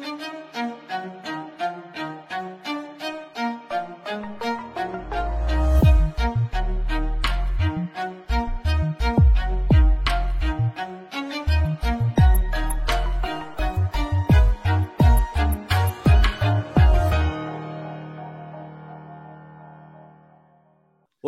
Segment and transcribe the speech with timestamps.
[0.00, 0.43] thank you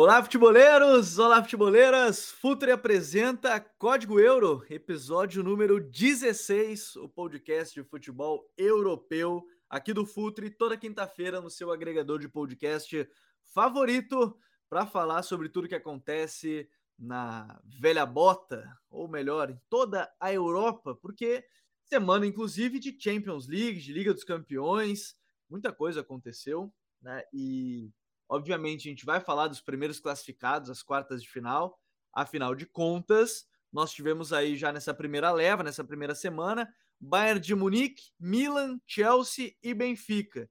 [0.07, 1.19] Olá, futeboleiros!
[1.19, 2.31] Olá, futeboleiras!
[2.31, 10.49] Futre apresenta Código Euro, episódio número 16, o podcast de futebol europeu aqui do Futre,
[10.49, 13.05] toda quinta-feira no seu agregador de podcast
[13.53, 20.31] favorito, para falar sobre tudo que acontece na velha bota, ou melhor, em toda a
[20.31, 21.43] Europa, porque
[21.83, 25.17] semana, inclusive, de Champions League, de Liga dos Campeões,
[25.49, 27.23] muita coisa aconteceu, né?
[27.33, 27.91] E
[28.29, 31.79] Obviamente, a gente vai falar dos primeiros classificados, as quartas de final.
[32.13, 37.55] Afinal de contas, nós tivemos aí já nessa primeira leva, nessa primeira semana, Bayern de
[37.55, 40.49] Munique, Milan, Chelsea e Benfica.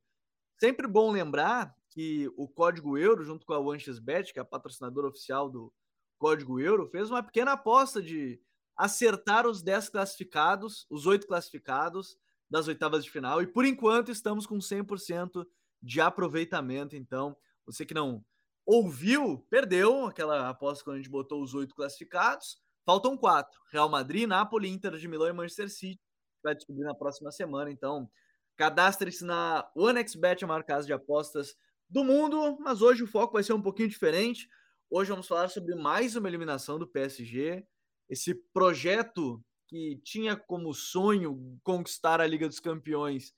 [0.58, 5.08] Sempre bom lembrar que o Código Euro, junto com a OneXBet, que é a patrocinadora
[5.08, 5.72] oficial do
[6.18, 8.40] Código Euro, fez uma pequena aposta de
[8.76, 12.16] acertar os 10 classificados, os 8 classificados
[12.48, 13.42] das oitavas de final.
[13.42, 15.46] E por enquanto estamos com 100%
[15.82, 16.96] de aproveitamento.
[16.96, 17.36] Então,
[17.66, 18.24] você que não
[18.64, 22.58] ouviu, perdeu aquela aposta quando a gente botou os oito classificados.
[22.84, 26.00] Faltam quatro: Real Madrid, Napoli, Inter de Milão e Manchester City.
[26.42, 27.70] Vai descobrir na próxima semana.
[27.70, 28.08] Então,
[28.56, 31.56] cadastre-se na OneXBet, a maior casa de apostas
[31.88, 32.56] do mundo.
[32.60, 34.48] Mas hoje o foco vai ser um pouquinho diferente.
[34.88, 37.66] Hoje vamos falar sobre mais uma eliminação do PSG.
[38.08, 43.34] Esse projeto que tinha como sonho conquistar a Liga dos Campeões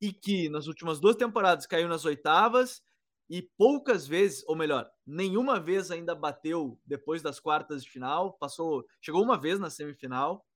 [0.00, 2.80] e que nas últimas duas temporadas caiu nas oitavas
[3.28, 8.34] e poucas vezes, ou melhor, nenhuma vez ainda bateu depois das quartas de final.
[8.34, 10.46] Passou, chegou uma vez na semifinal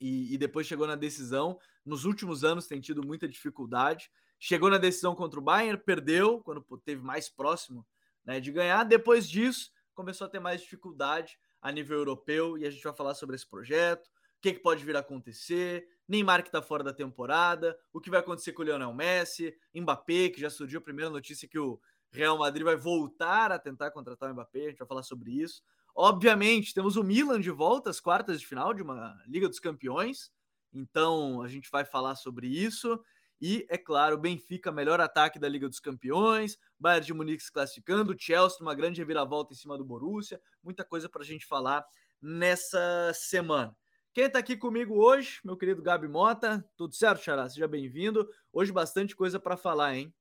[0.00, 1.58] e, e, depois chegou na decisão.
[1.84, 4.10] Nos últimos anos tem tido muita dificuldade.
[4.38, 7.86] Chegou na decisão contra o Bayern, perdeu quando teve mais próximo
[8.24, 8.84] né, de ganhar.
[8.84, 13.14] Depois disso, começou a ter mais dificuldade a nível europeu e a gente vai falar
[13.14, 16.92] sobre esse projeto, o que, que pode vir a acontecer, Neymar que está fora da
[16.92, 21.08] temporada, o que vai acontecer com o Lionel Messi, Mbappé, que já surgiu a primeira
[21.08, 24.88] notícia que o Real Madrid vai voltar a tentar contratar o Mbappé, a gente vai
[24.88, 25.62] falar sobre isso.
[25.94, 30.32] Obviamente, temos o Milan de volta às quartas de final de uma Liga dos Campeões,
[30.72, 33.00] então a gente vai falar sobre isso.
[33.40, 38.16] E, é claro, Benfica, melhor ataque da Liga dos Campeões, Bayern de Munique se classificando,
[38.18, 41.84] Chelsea, uma grande reviravolta em cima do Borussia, muita coisa para a gente falar
[42.20, 43.74] nessa semana.
[44.12, 47.48] Quem está aqui comigo hoje, meu querido Gabi Mota, tudo certo, Xará?
[47.48, 48.28] Seja bem-vindo.
[48.52, 50.12] Hoje bastante coisa para falar, hein?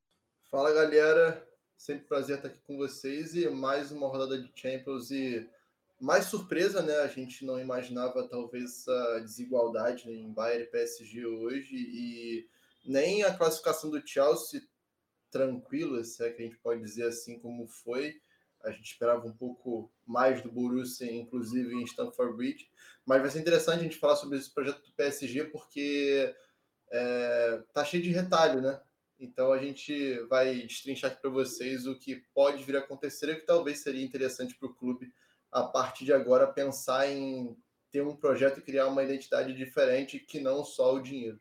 [0.51, 1.43] Fala, galera.
[1.75, 5.49] Sempre prazer estar aqui com vocês e mais uma rodada de Champions e
[5.99, 6.97] mais surpresa, né?
[6.97, 12.47] A gente não imaginava talvez essa desigualdade né, em Bayern e PSG hoje e
[12.85, 14.61] nem a classificação do Chelsea
[15.31, 18.21] tranquila, se é que a gente pode dizer assim como foi.
[18.63, 22.69] A gente esperava um pouco mais do Borussia, inclusive em Stamford Bridge.
[23.05, 26.35] Mas vai ser interessante a gente falar sobre esse projeto do PSG, porque
[26.91, 28.81] é, tá cheio de retalho, né?
[29.19, 33.35] Então a gente vai destrinchar aqui para vocês o que pode vir a acontecer e
[33.35, 35.13] que talvez seria interessante para o clube
[35.51, 37.57] a partir de agora pensar em
[37.91, 41.39] ter um projeto e criar uma identidade diferente que não só o dinheiro.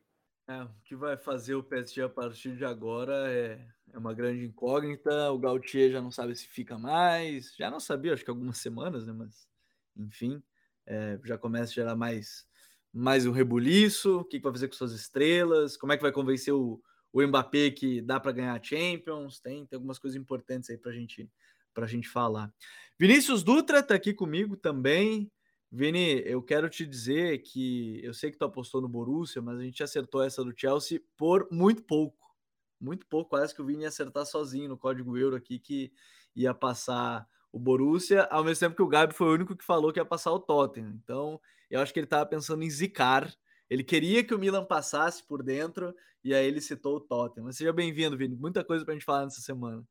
[0.48, 4.44] É, o que vai fazer o PSG a partir de agora é, é uma grande
[4.44, 5.30] incógnita.
[5.30, 9.06] O Gautier já não sabe se fica mais, já não sabia, acho que algumas semanas,
[9.06, 9.12] né?
[9.12, 9.48] Mas
[9.96, 10.42] enfim,
[10.86, 12.46] é, já começa a gerar mais
[12.92, 14.20] mais um rebuliço.
[14.20, 15.76] O que, que vai fazer com suas estrelas?
[15.76, 16.80] Como é que vai convencer o,
[17.12, 20.92] o Mbappé que dá para ganhar a Champions, tem, tem algumas coisas importantes aí para
[20.92, 21.30] gente,
[21.76, 22.52] a gente falar.
[22.98, 25.30] Vinícius Dutra está aqui comigo também.
[25.70, 29.62] Vini, eu quero te dizer que eu sei que tu apostou no Borussia, mas a
[29.62, 32.27] gente acertou essa do Chelsea por muito pouco.
[32.80, 35.92] Muito pouco, quase que o Vini ia acertar sozinho no código euro aqui que
[36.34, 39.92] ia passar o Borussia, ao mesmo tempo que o Gabi foi o único que falou
[39.92, 40.98] que ia passar o Tottenham.
[41.02, 41.40] Então,
[41.70, 43.32] eu acho que ele estava pensando em zicar
[43.70, 45.94] ele queria que o Milan passasse por dentro
[46.24, 47.44] e aí ele citou o Tottenham.
[47.44, 48.34] Mas seja bem-vindo, Vini.
[48.34, 49.86] Muita coisa para a gente falar nessa semana.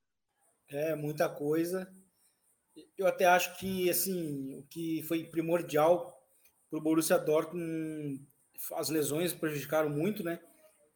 [0.69, 1.87] É, muita coisa.
[2.97, 6.11] Eu até acho que assim, o que foi primordial
[6.69, 8.19] para o Borussia Dortmund,
[8.73, 10.39] as lesões prejudicaram muito, né?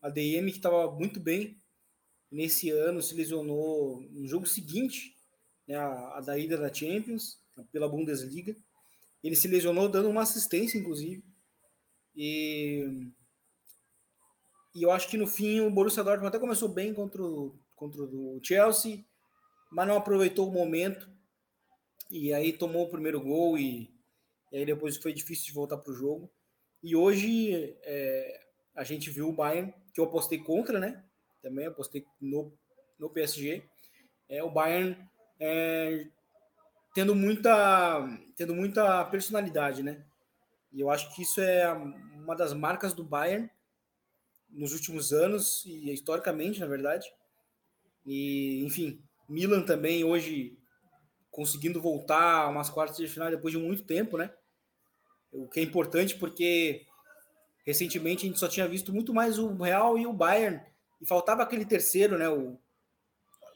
[0.02, 1.61] A DM que estava muito bem
[2.32, 5.16] nesse ano se lesionou no jogo seguinte,
[5.68, 7.40] né, a, a da ida da Champions
[7.72, 8.56] pela Bundesliga.
[9.24, 11.24] Ele se lesionou dando uma assistência, inclusive.
[12.16, 13.12] E,
[14.74, 18.02] e eu acho que no fim o Borussia Dortmund até começou bem contra o, contra
[18.02, 19.06] o Chelsea,
[19.72, 21.10] mas não aproveitou o momento.
[22.10, 23.94] E aí tomou o primeiro gol e,
[24.52, 26.32] e aí depois foi difícil de voltar para o jogo.
[26.84, 28.42] E hoje é,
[28.76, 31.04] a gente viu o Bayern, que eu apostei contra, né?
[31.42, 32.54] Também apostei no,
[33.00, 33.64] no PSG.
[34.30, 34.98] É, o Bayern
[35.40, 36.08] é,
[36.94, 40.06] tendo muita tendo muita personalidade, né?
[40.72, 43.50] E eu acho que isso é uma das marcas do Bayern
[44.50, 47.12] nos últimos anos e historicamente, na verdade.
[48.06, 50.58] E, enfim, Milan também hoje
[51.30, 54.34] conseguindo voltar a umas quartas de final depois de muito tempo, né?
[55.32, 56.86] O que é importante porque
[57.66, 60.62] recentemente a gente só tinha visto muito mais o Real e o Bayern
[61.02, 62.30] e faltava aquele terceiro, né?
[62.30, 62.60] O,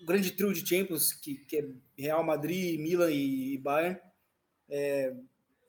[0.01, 3.99] o grande trio de Champions que, que é Real Madrid, Milan e, Bayern.
[4.67, 5.15] É,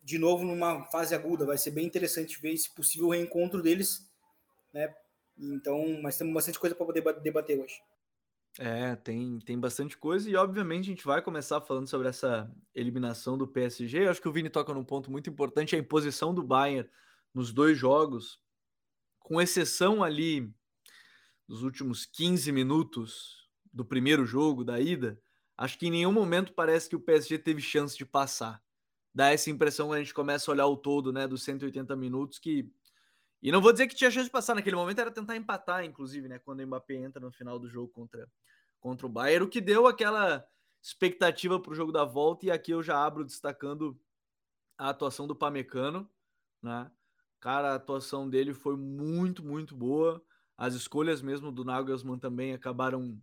[0.03, 4.09] de novo numa fase aguda, vai ser bem interessante ver esse possível reencontro deles,
[4.73, 4.95] né?
[5.37, 7.75] Então, mas temos bastante coisa para poder debater hoje.
[8.59, 13.37] É, tem, tem bastante coisa e obviamente a gente vai começar falando sobre essa eliminação
[13.37, 14.07] do PSG.
[14.07, 16.89] Eu acho que o Vini toca num ponto muito importante, a imposição do Bayern
[17.35, 18.41] nos dois jogos,
[19.19, 20.55] com exceção ali
[21.47, 25.21] dos últimos 15 minutos do primeiro jogo, da ida,
[25.57, 28.63] acho que em nenhum momento parece que o PSG teve chance de passar.
[29.15, 32.39] Dá essa impressão quando a gente começa a olhar o todo, né, dos 180 minutos,
[32.39, 32.71] que
[33.43, 36.29] e não vou dizer que tinha chance de passar naquele momento, era tentar empatar, inclusive,
[36.29, 36.39] né?
[36.39, 38.29] Quando o Mbappé entra no final do jogo contra,
[38.81, 40.45] contra o Bayern, o que deu aquela
[40.83, 42.47] expectativa para o jogo da volta.
[42.47, 43.97] E aqui eu já abro destacando
[44.79, 46.11] a atuação do Pamecano,
[46.63, 46.91] né?
[47.39, 50.25] Cara, a atuação dele foi muito, muito boa.
[50.57, 53.21] As escolhas mesmo do Nagelsmann também acabaram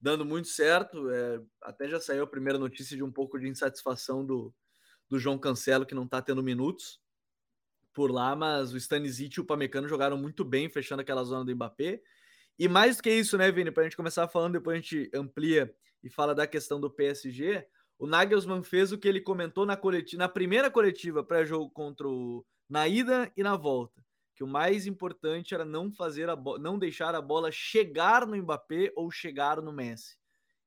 [0.00, 1.10] dando muito certo.
[1.10, 4.54] É, até já saiu a primeira notícia de um pouco de insatisfação do,
[5.08, 7.00] do João Cancelo, que não está tendo minutos
[7.94, 11.54] por lá, mas o Stanisic e o Pamecano jogaram muito bem, fechando aquela zona do
[11.54, 12.02] Mbappé.
[12.58, 15.10] E mais do que isso, né, Vini, para a gente começar falando, depois a gente
[15.14, 17.66] amplia e fala da questão do PSG,
[17.98, 22.44] o Nagelsmann fez o que ele comentou na coletiva, na primeira coletiva pré-jogo contra o
[22.68, 24.03] na ida e na volta,
[24.34, 28.92] que o mais importante era não fazer a não deixar a bola chegar no Mbappé
[28.96, 30.16] ou chegar no Messi.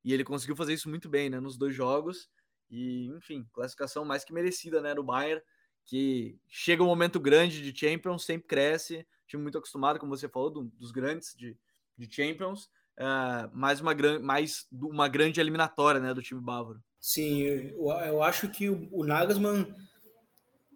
[0.03, 2.29] E ele conseguiu fazer isso muito bem, né, nos dois jogos.
[2.69, 5.41] E, enfim, classificação mais que merecida, né, do Bayern
[5.87, 10.49] que chega um momento grande de Champions, sempre cresce, time muito acostumado, como você falou,
[10.49, 11.57] do, dos grandes de,
[11.97, 12.65] de Champions,
[12.99, 16.83] uh, mais, uma, mais uma grande eliminatória né, do time bávaro.
[16.99, 19.73] Sim, eu, eu acho que o, o Nagelsmann,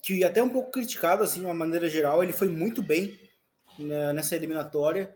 [0.02, 3.20] que até um pouco criticado, assim, de uma maneira geral, ele foi muito bem
[3.78, 5.16] né, nessa eliminatória,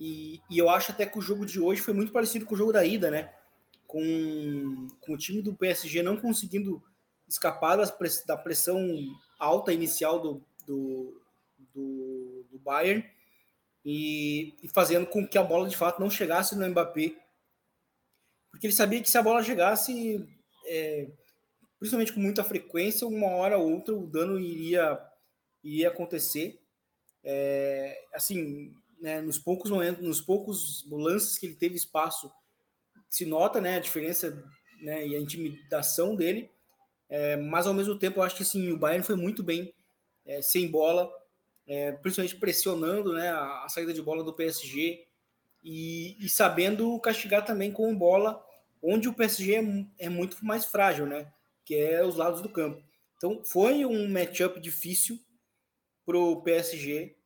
[0.00, 2.58] e, e eu acho até que o jogo de hoje foi muito parecido com o
[2.58, 3.34] jogo da ida, né?
[3.86, 6.82] Com, com o time do PSG não conseguindo
[7.28, 8.80] escapar da pressão
[9.38, 11.20] alta inicial do, do,
[11.74, 13.04] do, do Bayern
[13.84, 17.14] e, e, fazendo com que a bola de fato não chegasse no Mbappé.
[18.50, 20.26] Porque ele sabia que se a bola chegasse,
[20.66, 21.10] é,
[21.80, 25.00] principalmente com muita frequência, uma hora ou outra o dano iria,
[25.64, 26.60] iria acontecer.
[27.24, 32.30] É, assim, né, nos poucos momentos, nos poucos lances que ele teve espaço,
[33.08, 34.44] se nota né, a diferença
[34.80, 36.50] né, e a intimidação dele.
[37.08, 39.74] É, mas ao mesmo tempo, eu acho que assim, o Bayern foi muito bem
[40.24, 41.10] é, sem bola,
[41.66, 45.06] é, principalmente pressionando né, a, a, saída de bola do PSG
[45.64, 48.44] e, e, sabendo castigar também com bola,
[48.82, 51.32] onde o PSG é, é, muito mais frágil, né?
[51.70, 52.82] Que é os lados do campo.
[53.16, 55.16] Então foi um matchup difícil
[56.04, 57.16] para o PSG,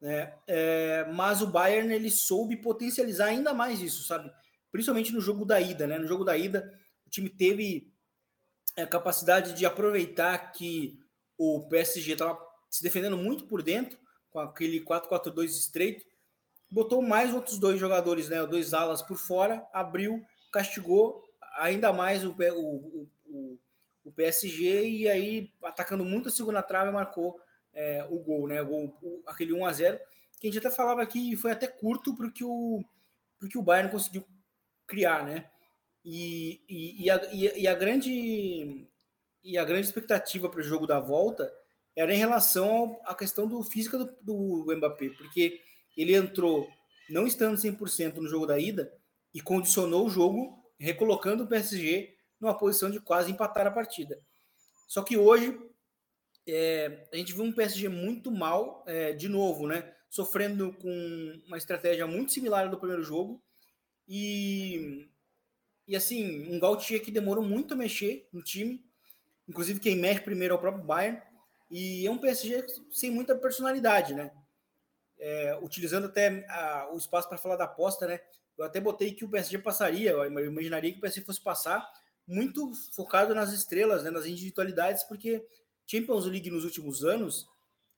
[0.00, 0.34] né?
[0.48, 4.32] É, mas o Bayern ele soube potencializar ainda mais isso, sabe?
[4.72, 5.96] Principalmente no jogo da ida, né?
[5.96, 6.76] No jogo da ida,
[7.06, 7.88] o time teve
[8.76, 10.98] a capacidade de aproveitar que
[11.38, 12.36] o PSG estava
[12.68, 13.96] se defendendo muito por dentro,
[14.28, 16.04] com aquele 4-4-2 estreito,
[16.68, 20.20] botou mais outros dois jogadores, né, dois alas por fora, abriu,
[20.52, 21.22] castigou
[21.58, 23.58] ainda mais o, o, o,
[24.08, 27.40] o PSG e aí, atacando muito a segunda trave, marcou
[27.72, 29.98] é, o gol, né, o o, aquele 1 a 0
[30.40, 32.82] que a gente até falava que foi até curto para que o,
[33.50, 34.24] que o Bayern conseguiu
[34.86, 35.50] criar, né?
[36.04, 38.88] E, e, e, a, e, a, grande
[39.42, 41.52] e a grande expectativa para o jogo da volta
[41.94, 45.60] era em relação à questão do física do, do Mbappé, porque
[45.96, 46.68] ele entrou
[47.10, 48.92] não estando 100% no jogo da ida
[49.34, 54.20] e condicionou o jogo, recolocando o PSG numa posição de quase empatar a partida.
[54.86, 55.58] Só que hoje
[56.46, 59.94] é, a gente viu um PSG muito mal, é, de novo, né?
[60.08, 63.42] Sofrendo com uma estratégia muito similar do primeiro jogo
[64.08, 65.08] e
[65.88, 68.84] e assim, um Gautier que demorou muito a mexer no time.
[69.48, 71.18] Inclusive, quem mexe primeiro é o próprio Bayern.
[71.70, 74.30] E é um PSG sem muita personalidade, né?
[75.18, 78.20] É, utilizando até a, o espaço para falar da aposta, né?
[78.58, 81.90] Eu até botei que o PSG passaria, eu imaginaria que o PSG fosse passar
[82.28, 85.42] muito focado nas estrelas, né, nas individualidades, porque
[85.90, 87.48] Champions League nos últimos anos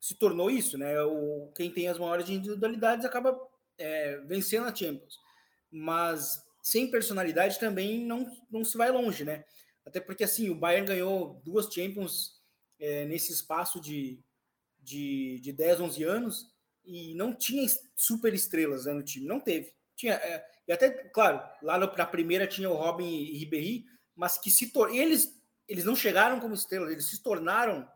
[0.00, 1.02] se tornou isso, né?
[1.02, 3.38] O, quem tem as maiores individualidades acaba
[3.76, 5.18] é, vencendo a Champions.
[5.70, 9.44] Mas sem personalidade também não, não se vai longe, né?
[9.84, 12.40] Até porque assim, o Bayern ganhou duas Champions
[12.78, 14.20] é, nesse espaço de,
[14.78, 16.46] de, de 10, 11 anos
[16.84, 19.74] e não tinha super estrelas né, no time, não teve.
[19.96, 23.84] Tinha, é, e até, claro, lá na primeira tinha o Robin e Ribéry,
[24.20, 25.34] mas que se eles
[25.66, 27.88] eles não chegaram como estrelas, eles se tornaram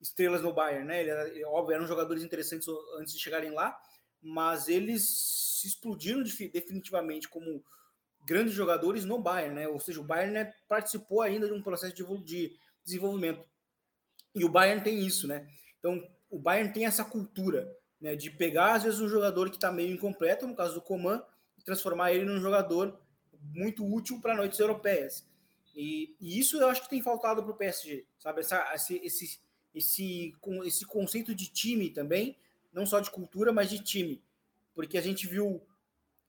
[0.00, 1.00] estrelas no Bayern, né?
[1.00, 3.76] Ele, óbvio, eram jogadores interessantes antes de chegarem lá,
[4.22, 5.02] mas eles
[5.60, 7.64] se explodiram definitivamente como
[8.24, 9.66] grandes jogadores no Bayern, né?
[9.66, 13.44] Ou seja, o Bayern né, participou ainda de um processo de, de desenvolvimento.
[14.32, 15.48] E o Bayern tem isso, né?
[15.80, 16.00] Então,
[16.30, 17.68] o Bayern tem essa cultura
[18.00, 21.20] né, de pegar, às vezes, um jogador que está meio incompleto, no caso do Coman,
[21.58, 22.96] e transformar ele num jogador
[23.52, 25.26] muito útil para noites europeias.
[25.74, 28.40] E, e, isso eu acho que tem faltado para o PSG, sabe?
[28.40, 29.40] Essa, esse, esse,
[29.74, 32.38] esse, esse conceito de time também,
[32.72, 34.22] não só de cultura, mas de time.
[34.74, 35.66] Porque a gente viu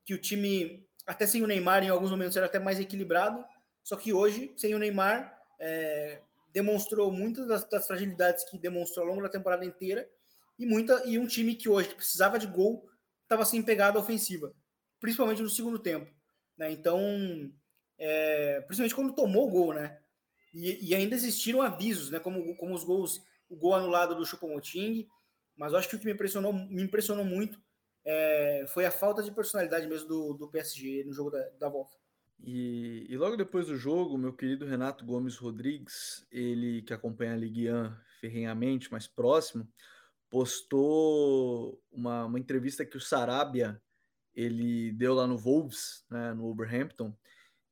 [0.04, 3.44] que o time, até sem o Neymar, em alguns momentos era até mais equilibrado,
[3.84, 6.22] só que hoje, sem o Neymar, é,
[6.52, 10.10] demonstrou muitas das, das, fragilidades que demonstrou ao longo da temporada inteira
[10.58, 12.90] e muita e um time que hoje que precisava de gol
[13.24, 14.54] estava sem pegada ofensiva,
[15.00, 16.12] principalmente no segundo tempo.
[16.58, 16.72] Né?
[16.72, 17.52] Então,
[17.98, 20.00] é, principalmente quando tomou o gol, né?
[20.54, 22.20] E, e, ainda existiram avisos, né?
[22.20, 25.08] Como, como os gols, o gol anulado do Choupo-Moting,
[25.56, 27.60] mas eu acho que o que me impressionou, me impressionou muito
[28.06, 31.98] é, foi a falta de personalidade mesmo do, do PSG no jogo da, da volta.
[32.40, 37.38] E, e, logo depois do jogo, meu querido Renato Gomes Rodrigues, ele que acompanha a
[37.38, 39.68] Ligue 1 ferrenhamente, mais próximo,
[40.30, 43.82] postou uma, uma entrevista que o Sarabia
[44.36, 47.16] ele deu lá no Wolves, né, no Wolverhampton,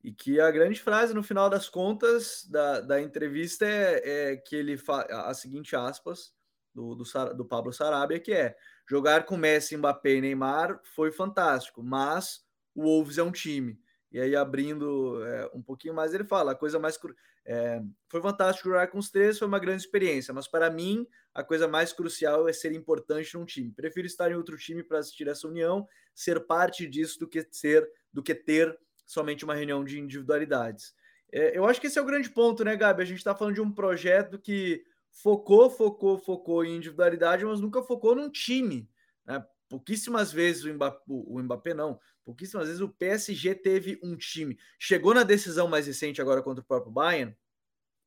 [0.03, 4.55] e que a grande frase no final das contas da, da entrevista é, é que
[4.55, 6.33] ele faz a seguinte aspas
[6.74, 7.03] do, do,
[7.36, 8.55] do Pablo Sarabia, que é
[8.89, 12.43] jogar com Messi, Mbappé e Neymar foi fantástico, mas
[12.75, 13.79] o Wolves é um time.
[14.12, 17.00] E aí, abrindo é, um pouquinho mais, ele fala: a coisa mais.
[17.45, 21.43] É, foi fantástico jogar com os três, foi uma grande experiência, mas para mim, a
[21.43, 23.72] coisa mais crucial é ser importante num time.
[23.72, 27.89] Prefiro estar em outro time para assistir essa união, ser parte disso do que ser,
[28.13, 30.93] do que ter somente uma reunião de individualidades.
[31.31, 33.01] É, eu acho que esse é o grande ponto, né, Gabi?
[33.01, 37.81] A gente está falando de um projeto que focou, focou, focou em individualidade, mas nunca
[37.81, 38.89] focou num time.
[39.25, 39.43] Né?
[39.69, 44.57] Pouquíssimas vezes o Mbappé, o Mbappé não, pouquíssimas vezes o PSG teve um time.
[44.77, 47.36] Chegou na decisão mais recente agora contra o próprio Bayern,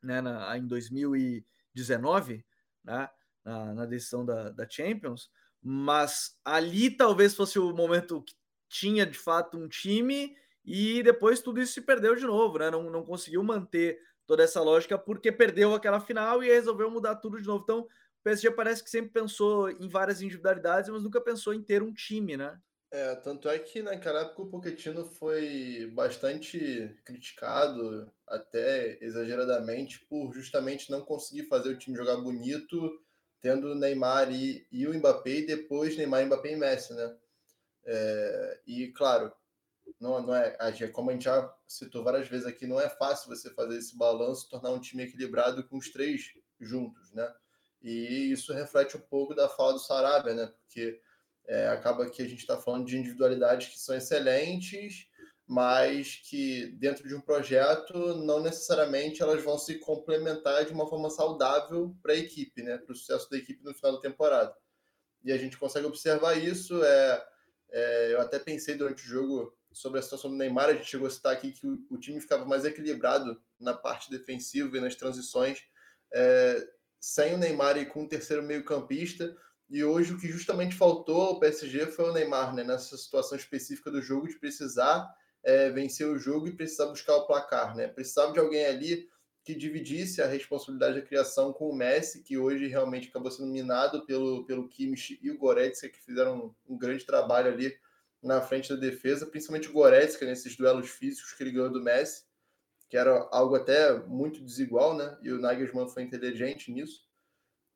[0.03, 2.45] né, na, em 2019,
[2.85, 3.09] né,
[3.45, 5.31] na, na decisão da, da Champions,
[5.63, 8.35] mas ali talvez fosse o momento que
[8.69, 10.37] tinha de fato um time
[10.67, 12.71] e depois tudo isso se perdeu de novo, né?
[12.71, 17.41] Não, não conseguiu manter toda essa lógica porque perdeu aquela final e resolveu mudar tudo
[17.41, 17.63] de novo.
[17.63, 17.89] Então, o
[18.25, 22.37] PSG parece que sempre pensou em várias individualidades, mas nunca pensou em ter um time,
[22.37, 22.59] né?
[22.91, 30.91] É, tanto é que naquela época o Pochettino foi bastante criticado, até exageradamente, por justamente
[30.91, 33.01] não conseguir fazer o time jogar bonito,
[33.41, 37.17] tendo Neymar e, e o Mbappé, e depois Neymar, Mbappé e Messi, né?
[37.85, 39.33] É, e claro,
[40.01, 40.57] não, não é,
[40.93, 44.49] como a gente já citou várias vezes aqui, não é fácil você fazer esse balanço,
[44.49, 47.33] tornar um time equilibrado com os três juntos, né?
[47.83, 50.47] E isso reflete um pouco da fala do Sarabia, né?
[50.47, 51.01] Porque
[51.47, 55.09] é, acaba que a gente está falando de individualidades que são excelentes,
[55.47, 61.09] mas que dentro de um projeto não necessariamente elas vão se complementar de uma forma
[61.09, 62.77] saudável para a equipe, né?
[62.77, 64.55] Para o sucesso da equipe no final da temporada.
[65.25, 66.83] E a gente consegue observar isso.
[66.85, 67.27] É,
[67.71, 71.07] é, eu até pensei durante o jogo sobre a situação do Neymar, a gente chegou
[71.07, 74.95] a citar aqui que o, o time ficava mais equilibrado na parte defensiva e nas
[74.95, 75.63] transições,
[76.15, 76.67] é,
[76.99, 79.37] sem o Neymar e com o terceiro meio-campista.
[79.69, 83.91] E hoje o que justamente faltou ao PSG foi o Neymar, né, nessa situação específica
[83.91, 85.07] do jogo, de precisar
[85.45, 87.77] é, vencer o jogo e precisar buscar o placar.
[87.77, 87.87] Né?
[87.87, 89.07] Precisava de alguém ali
[89.45, 94.07] que dividisse a responsabilidade da criação com o Messi, que hoje realmente acabou sendo minado
[94.07, 97.77] pelo, pelo Kimmich e o Goretzka, que fizeram um, um grande trabalho ali
[98.27, 102.25] na frente da defesa, principalmente o Goretzka nesses duelos físicos que ele ganhou do Messi,
[102.89, 105.17] que era algo até muito desigual, né?
[105.23, 107.07] E o Nagelsmann foi inteligente nisso.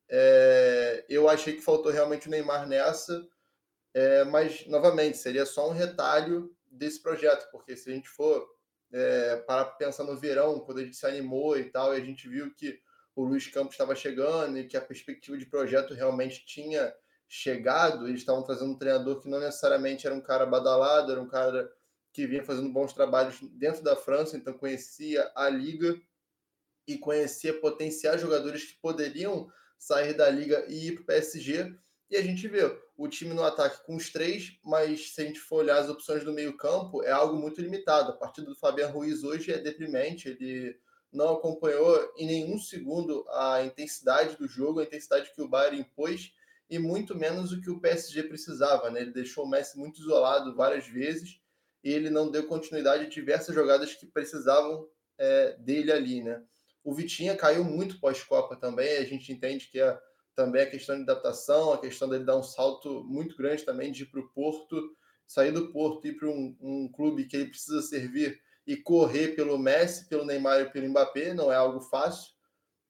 [0.08, 3.26] É, eu achei que faltou realmente o Neymar nessa,
[3.94, 8.48] é, mas novamente seria só um retalho desse projeto, porque se a gente for
[8.92, 12.28] é, para pensar no verão, quando a gente se animou e tal, e a gente
[12.28, 12.80] viu que
[13.14, 16.92] o Luiz Campos estava chegando e que a perspectiva de projeto realmente tinha
[17.32, 21.28] chegado, eles estavam trazendo um treinador que não necessariamente era um cara badalado, era um
[21.28, 21.72] cara
[22.12, 25.96] que vinha fazendo bons trabalhos dentro da França, então conhecia a liga
[26.88, 31.72] e conhecia potenciais jogadores que poderiam sair da liga e ir para o PSG.
[32.10, 32.62] E a gente vê
[32.96, 36.24] o time no ataque com os três, mas se a gente for olhar as opções
[36.24, 38.10] do meio-campo, é algo muito limitado.
[38.10, 40.76] A partida do Fabiano Ruiz hoje é deprimente, ele
[41.12, 46.32] não acompanhou em nenhum segundo a intensidade do jogo, a intensidade que o Bayern impôs
[46.70, 48.90] e muito menos o que o PSG precisava.
[48.90, 49.00] Né?
[49.00, 51.40] Ele deixou o Messi muito isolado várias vezes
[51.82, 56.22] e ele não deu continuidade a diversas jogadas que precisavam é, dele ali.
[56.22, 56.40] Né?
[56.84, 60.00] O Vitinha caiu muito pós-Copa também, a gente entende que é
[60.36, 64.04] também a questão de adaptação, a questão dele dar um salto muito grande também de
[64.04, 64.96] ir para o Porto,
[65.26, 69.34] sair do Porto e ir para um, um clube que ele precisa servir e correr
[69.34, 72.32] pelo Messi, pelo Neymar e pelo Mbappé, não é algo fácil,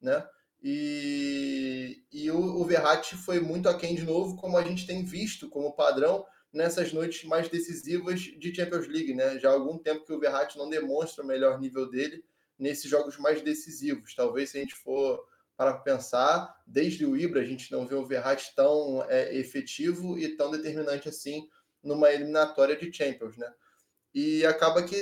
[0.00, 0.26] né?
[0.62, 5.48] E, e o, o Verratti foi muito aquém de novo, como a gente tem visto
[5.48, 9.38] como padrão nessas noites mais decisivas de Champions League, né?
[9.38, 12.24] Já há algum tempo que o Verratti não demonstra o melhor nível dele
[12.58, 14.14] nesses jogos mais decisivos.
[14.14, 15.24] Talvez se a gente for
[15.56, 20.36] para pensar, desde o Ibra a gente não vê o Verratti tão é, efetivo e
[20.36, 21.48] tão determinante assim
[21.82, 23.50] numa eliminatória de Champions, né?
[24.12, 24.96] E acaba que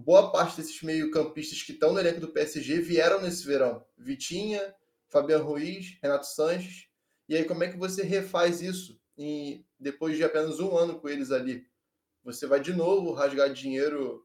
[0.00, 3.82] boa parte desses meio-campistas que estão no elenco do PSG vieram nesse verão.
[3.96, 4.74] Vitinha,
[5.08, 6.86] Fabiano Ruiz, Renato Sanches.
[7.26, 11.08] E aí, como é que você refaz isso em, depois de apenas um ano com
[11.08, 11.66] eles ali?
[12.24, 14.22] Você vai de novo rasgar dinheiro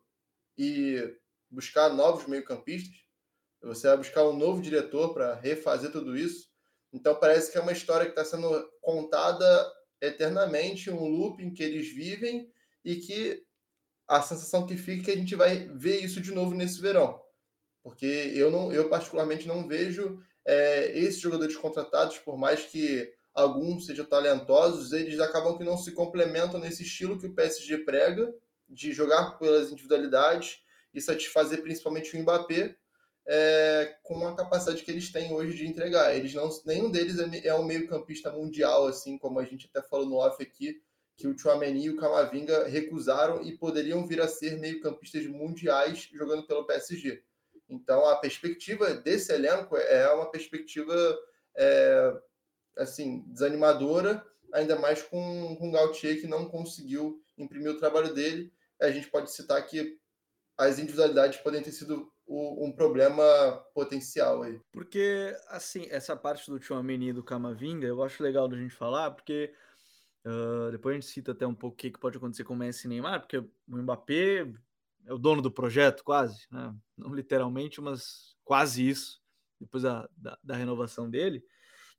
[0.58, 1.18] e
[1.50, 2.98] buscar novos meio-campistas?
[3.62, 6.50] Você vai buscar um novo diretor para refazer tudo isso?
[6.92, 11.64] Então, parece que é uma história que está sendo contada eternamente, um loop em que
[11.64, 12.52] eles vivem
[12.84, 13.42] e que
[14.12, 17.22] a sensação que fica é que a gente vai ver isso de novo nesse verão.
[17.82, 23.86] Porque eu, não, eu particularmente não vejo é, esses jogadores contratados, por mais que alguns
[23.86, 28.34] sejam talentosos, eles acabam que não se complementam nesse estilo que o PSG prega,
[28.68, 30.60] de jogar pelas individualidades
[30.94, 32.76] e satisfazer principalmente o Mbappé,
[33.26, 36.14] é, com a capacidade que eles têm hoje de entregar.
[36.14, 40.06] Eles não, nenhum deles é, é um meio-campista mundial, assim como a gente até falou
[40.06, 40.82] no off aqui,
[41.22, 46.48] que o Chouameni e o Camavinga recusaram e poderiam vir a ser meio-campistas mundiais jogando
[46.48, 47.24] pelo PSG.
[47.70, 50.94] Então, a perspectiva desse elenco é uma perspectiva
[51.56, 52.14] é,
[52.78, 58.52] assim desanimadora, ainda mais com, com o Gautier, que não conseguiu imprimir o trabalho dele.
[58.82, 59.98] A gente pode citar que
[60.58, 63.24] as individualidades podem ter sido o, um problema
[63.74, 64.60] potencial aí.
[64.72, 69.12] Porque, assim, essa parte do Chouameni e do Camavinga, eu acho legal da gente falar,
[69.12, 69.54] porque
[70.26, 72.86] Uh, depois a gente cita até um pouco o que, pode acontecer com o Messi
[72.86, 74.48] e Neymar, porque o Mbappé
[75.06, 76.74] é o dono do projeto, quase, né?
[76.98, 79.22] não literalmente, mas quase isso,
[79.60, 81.44] depois da, da, da renovação dele,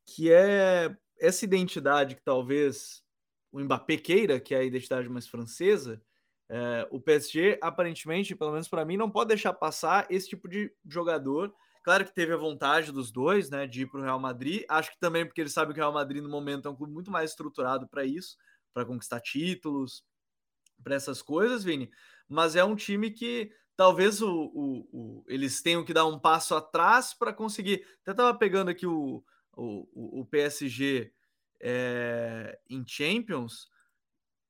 [0.06, 3.02] que é essa identidade que talvez
[3.50, 6.00] o Mbappé queira, que é a identidade mais francesa,
[6.48, 10.72] é, o PSG, aparentemente, pelo menos para mim, não pode deixar passar esse tipo de
[10.86, 14.64] jogador Claro que teve a vontade dos dois, né, de ir para o Real Madrid.
[14.68, 16.92] Acho que também porque ele sabe que o Real Madrid no momento é um clube
[16.92, 18.36] muito mais estruturado para isso,
[18.72, 20.04] para conquistar títulos,
[20.82, 21.90] para essas coisas, Vini.
[22.28, 26.54] Mas é um time que talvez o, o, o eles tenham que dar um passo
[26.54, 27.84] atrás para conseguir.
[28.02, 29.24] Até estava pegando aqui o,
[29.56, 31.12] o, o PSG
[31.60, 33.68] é, em Champions.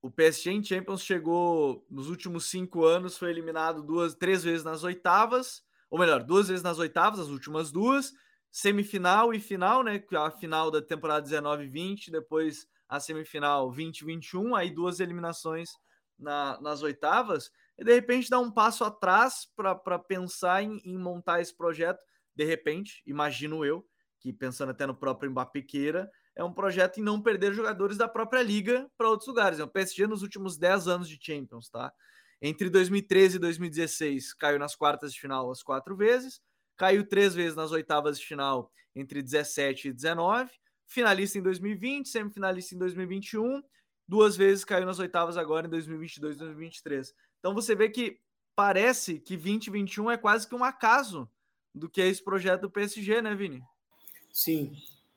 [0.03, 4.85] O PSG em Champions chegou nos últimos cinco anos, foi eliminado duas, três vezes nas
[4.85, 8.15] oitavas ou melhor, duas vezes nas oitavas, as últimas duas,
[8.51, 10.03] semifinal e final, né?
[10.17, 15.69] A final da temporada 19-20, depois a semifinal 20-21, aí duas eliminações
[16.19, 21.43] na, nas oitavas, e de repente dá um passo atrás para pensar em, em, montar
[21.43, 22.01] esse projeto.
[22.35, 23.87] De repente, imagino eu,
[24.19, 28.09] que pensando até no próprio Mbappé queira, é um projeto em não perder jogadores da
[28.09, 29.59] própria liga para outros lugares.
[29.59, 31.93] É o PSG nos últimos 10 anos de Champions, tá?
[32.45, 36.41] Entre 2013 e 2016, caiu nas quartas de final as quatro vezes,
[36.77, 40.51] caiu três vezes nas oitavas de final entre 17 e 19,
[40.85, 43.63] finalista em 2020, semifinalista em 2021,
[44.09, 47.15] duas vezes caiu nas oitavas agora em 2022 e 2023.
[47.39, 48.19] Então você vê que
[48.57, 51.31] parece que 2021 é quase que um acaso
[51.73, 53.63] do que é esse projeto do PSG, né, Vini?
[54.33, 54.73] Sim,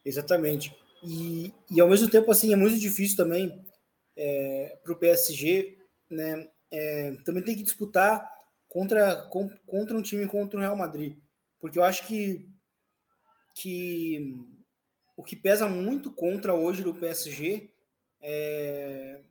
[0.05, 0.77] exatamente.
[1.03, 3.65] E, e ao mesmo tempo, assim, é muito difícil também
[4.15, 8.30] é, para o PSG, né, é, também tem que disputar
[8.67, 11.17] contra, com, contra um time contra o Real Madrid.
[11.60, 12.47] Porque eu acho que,
[13.56, 14.36] que
[15.15, 17.69] o que pesa muito contra hoje do PSG
[18.21, 19.21] é,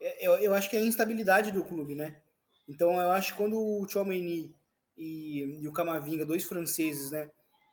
[0.00, 2.20] é, eu, eu acho que é a instabilidade do clube, né?
[2.68, 4.54] Então eu acho que quando o Chouameni
[4.96, 7.30] e, e o Camavinga, dois franceses, né,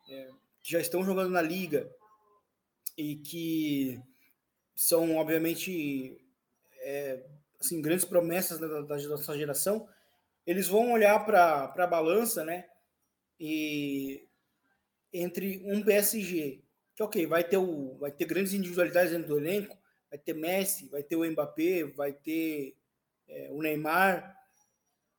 [0.10, 0.30] é,
[0.64, 1.90] que já estão jogando na liga
[2.98, 4.02] e que
[4.76, 6.18] são obviamente
[6.80, 7.24] é,
[7.66, 9.88] assim, grandes promessas da, da nossa geração,
[10.46, 12.66] eles vão olhar para a balança, né?
[13.40, 14.28] E
[15.12, 16.62] entre um PSG
[16.96, 19.78] que ok, vai ter, o, vai ter grandes individualidades dentro do elenco,
[20.10, 22.76] vai ter Messi, vai ter o Mbappé, vai ter
[23.28, 24.34] é, o Neymar,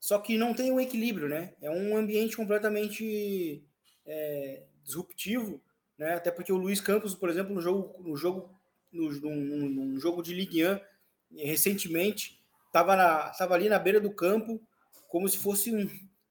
[0.01, 1.53] só que não tem um equilíbrio, né?
[1.61, 3.63] É um ambiente completamente
[4.07, 5.61] é, disruptivo,
[5.99, 6.15] né?
[6.15, 8.59] Até porque o Luiz Campos, por exemplo, no jogo, no jogo,
[8.91, 10.81] no, no, no jogo de Ligue 1,
[11.37, 12.36] recentemente,
[12.77, 14.61] estava tava ali na beira do campo,
[15.09, 15.89] como se fosse um,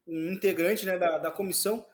[0.08, 1.86] um integrante né, da, da comissão,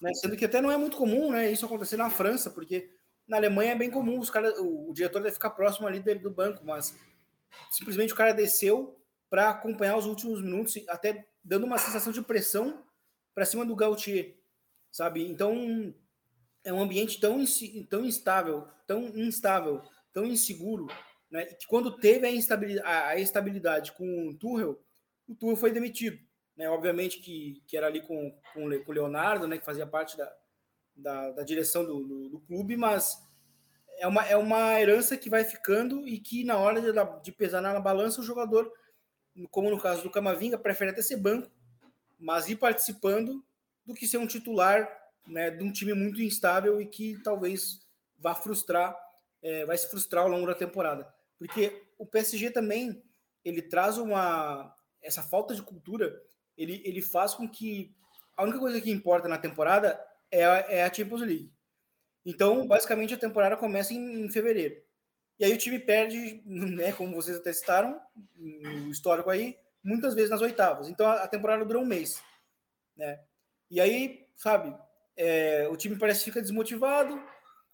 [0.00, 0.12] né?
[0.14, 1.50] Sendo que até não é muito comum, né?
[1.50, 2.90] Isso acontecer na França, porque
[3.28, 6.20] na Alemanha é bem comum os cara, o, o diretor deve ficar próximo ali dele
[6.20, 6.96] do banco, mas
[7.70, 8.96] simplesmente o cara desceu
[9.28, 12.82] para acompanhar os últimos minutos, até dando uma sensação de pressão
[13.32, 14.36] para cima do Gautier,
[14.90, 15.24] sabe?
[15.24, 15.94] Então
[16.64, 17.44] é um ambiente tão,
[17.88, 20.88] tão instável, tão instável, tão inseguro,
[21.30, 21.46] né?
[21.46, 24.82] Que quando teve a instabilidade, a estabilidade com o Tuchel,
[25.28, 26.18] o Tuchel foi demitido,
[26.56, 26.68] né?
[26.68, 29.58] Obviamente que, que era ali com, com o Leonardo, né?
[29.58, 30.32] Que fazia parte da,
[30.96, 33.18] da, da direção do, do, do, clube, mas
[33.98, 37.60] é uma, é uma herança que vai ficando e que na hora de, de pesar
[37.60, 38.72] na balança o jogador
[39.50, 41.50] como no caso do Camavinga, prefere até ser banco,
[42.18, 43.44] mas ir participando
[43.86, 44.88] do que ser um titular
[45.26, 47.80] né, de um time muito instável e que talvez
[48.18, 48.96] vá frustrar,
[49.42, 51.12] é, vai se frustrar ao longo da temporada.
[51.40, 53.02] Porque o PSG também
[53.42, 56.22] ele traz uma essa falta de cultura,
[56.54, 57.96] ele, ele faz com que
[58.36, 59.98] a única coisa que importa na temporada
[60.30, 61.50] é a, é a Champions League.
[62.26, 64.76] Então, basicamente, a temporada começa em, em fevereiro.
[65.38, 67.98] E aí o time perde, né, como vocês até citaram,
[68.36, 70.90] no histórico aí, muitas vezes nas oitavas.
[70.90, 72.22] Então a, temporada durou um mês.
[72.94, 73.18] Né?
[73.70, 74.76] E aí, sabe,
[75.16, 77.18] é, o time parece que fica desmotivado,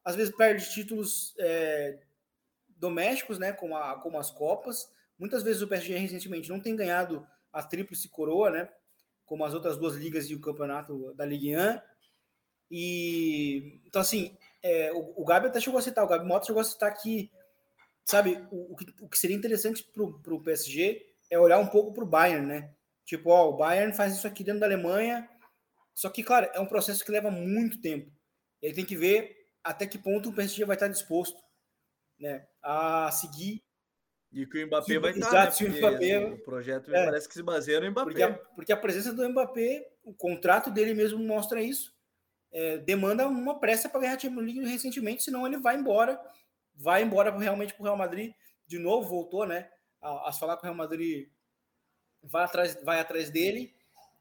[0.04, 1.98] às vezes perde títulos é,
[2.76, 4.90] domésticos, né, como, a, como as Copas.
[5.18, 8.68] Muitas vezes o PSG recentemente não tem ganhado a tríplice coroa, né,
[9.24, 11.80] como as outras duas ligas e o campeonato da Ligue 1.
[12.70, 16.60] E então assim, é, o, o Gabi até chegou a citar, o Gabi Mota chegou
[16.60, 17.30] a citar que
[18.04, 21.92] sabe, o, o, que, o que seria interessante para o PSG é olhar um pouco
[21.92, 22.70] para o Bayern, né?
[23.04, 25.28] Tipo, ó, o Bayern faz isso aqui dentro da Alemanha,
[25.94, 28.10] só que, claro, é um processo que leva muito tempo.
[28.62, 31.42] Ele tem que ver até que ponto o PSG vai estar disposto
[32.18, 33.62] né, a seguir.
[34.32, 35.50] E que o Mbappé que, vai estar, né?
[35.60, 38.10] o, Mbappé, o projeto é, parece que se baseia no Mbappé.
[38.10, 41.94] Porque a, porque a, presença do Mbappé, o contrato dele mesmo mostra isso,
[42.52, 46.20] é, demanda uma pressa para ganhar a Champions League recentemente, senão ele vai embora
[46.76, 48.32] vai embora realmente para o Real Madrid,
[48.66, 49.70] de novo voltou, né?
[50.00, 51.28] A, a falar com o Real Madrid
[52.22, 53.74] vai atrás, vai atrás dele.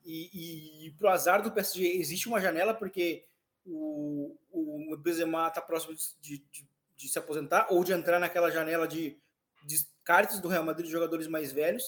[0.04, 3.26] E, e, e para o azar do PSG existe uma janela, porque
[3.66, 8.88] o, o Benzema está próximo de, de, de, se aposentar ou de entrar naquela janela
[8.88, 9.18] de
[9.64, 11.84] descartes do Real Madrid de jogadores mais velhos.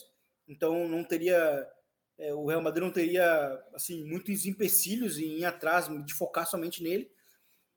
[0.47, 1.67] Então não teria
[2.19, 6.81] é, o Real Madrid não teria assim muitos empecilhos em ir atrás de focar somente
[6.81, 7.09] nele.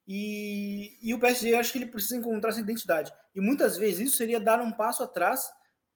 [0.08, 3.12] E, e o PSG acho que ele precisa encontrar essa identidade.
[3.34, 5.48] E muitas vezes isso seria dar um passo atrás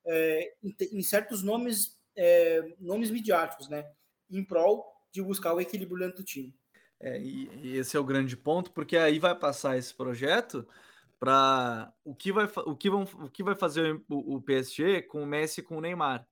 [0.07, 3.91] é, em, em, certos nomes, é, nomes midiáticos, né?
[4.31, 6.55] Em prol de buscar o equilíbrio dentro do time.
[7.01, 10.67] É, e, e esse é o grande ponto, porque aí vai passar esse projeto
[11.19, 15.23] para o que vai o que vão o que vai fazer o, o PSG com
[15.23, 16.27] o Messi e com o Neymar,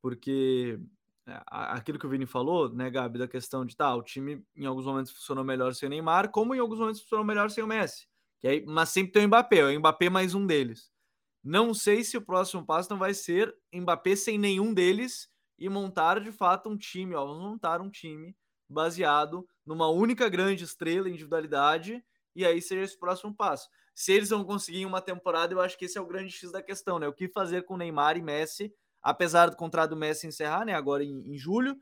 [0.00, 0.78] porque
[1.26, 4.66] é, aquilo que o Vini falou, né, Gabi, da questão de tá, o time em
[4.66, 7.66] alguns momentos funcionou melhor sem o Neymar, como em alguns momentos funcionou melhor sem o
[7.66, 8.08] Messi.
[8.40, 10.90] Que aí, mas sempre tem o Mbappé, o Mbappé mais um deles.
[11.42, 16.20] Não sei se o próximo passo não vai ser Mbappé sem nenhum deles e montar
[16.20, 18.34] de fato um time, ó, vamos montar um time
[18.68, 22.02] baseado numa única grande estrela, individualidade,
[22.34, 23.68] e aí seja esse próximo passo.
[24.00, 26.62] Se eles vão conseguir uma temporada, eu acho que esse é o grande X da
[26.62, 27.06] questão, né?
[27.06, 31.02] O que fazer com Neymar e Messi apesar do contrato do Messi encerrar, né, agora
[31.02, 31.76] em, em julho,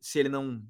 [0.00, 0.62] se ele não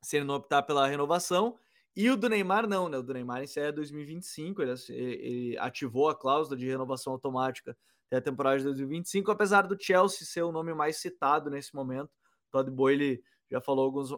[0.00, 1.58] se ele não optar pela renovação,
[1.96, 2.96] e o do Neymar não, né?
[2.96, 8.20] O do Neymar encerra 2025, ele, ele ativou a cláusula de renovação automática até a
[8.20, 12.10] temporada de 2025, apesar do Chelsea ser o nome mais citado nesse momento.
[12.52, 14.10] Todd Boyle já falou alguns,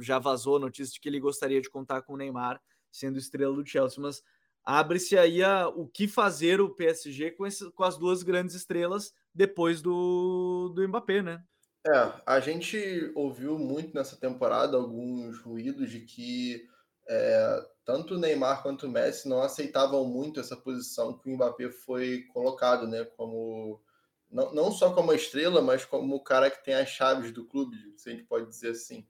[0.00, 3.54] já vazou a notícia de que ele gostaria de contar com o Neymar sendo estrela
[3.54, 4.20] do Chelsea, mas
[4.66, 9.14] abre-se aí a, o que fazer o PSG com, esse, com as duas grandes estrelas
[9.32, 11.42] depois do, do Mbappé, né?
[11.86, 16.66] É, a gente ouviu muito nessa temporada alguns ruídos de que
[17.08, 21.70] é, tanto o Neymar quanto o Messi não aceitavam muito essa posição que o Mbappé
[21.70, 23.04] foi colocado, né?
[23.04, 23.80] Como
[24.28, 27.76] não, não só como estrela, mas como o cara que tem as chaves do clube,
[27.96, 29.06] se a gente pode dizer assim.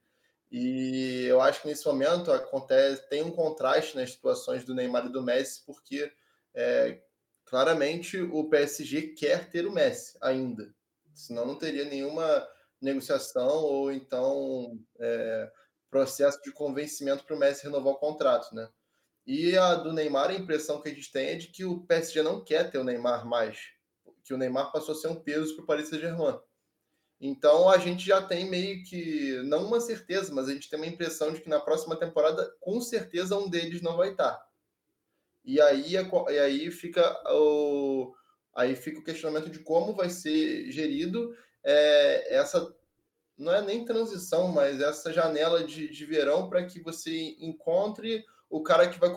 [0.50, 5.12] E eu acho que nesse momento acontece, tem um contraste nas situações do Neymar e
[5.12, 6.12] do Messi, porque
[6.54, 7.00] é,
[7.44, 10.72] claramente o PSG quer ter o Messi ainda,
[11.12, 12.46] senão não teria nenhuma
[12.80, 15.50] negociação ou então é,
[15.90, 18.68] processo de convencimento para o Messi renovar o contrato, né?
[19.26, 22.22] E a do Neymar, a impressão que a gente tem é de que o PSG
[22.22, 23.58] não quer ter o Neymar mais,
[24.22, 26.38] que o Neymar passou a ser um peso para o Paris Saint-Germain.
[27.20, 30.86] Então a gente já tem meio que, não uma certeza, mas a gente tem uma
[30.86, 34.46] impressão de que na próxima temporada, com certeza, um deles não vai estar.
[35.44, 38.14] E aí, e aí fica o,
[38.54, 42.74] aí fica o questionamento de como vai ser gerido é, essa
[43.36, 48.62] não é nem transição, mas essa janela de, de verão para que você encontre o
[48.62, 49.12] cara que vai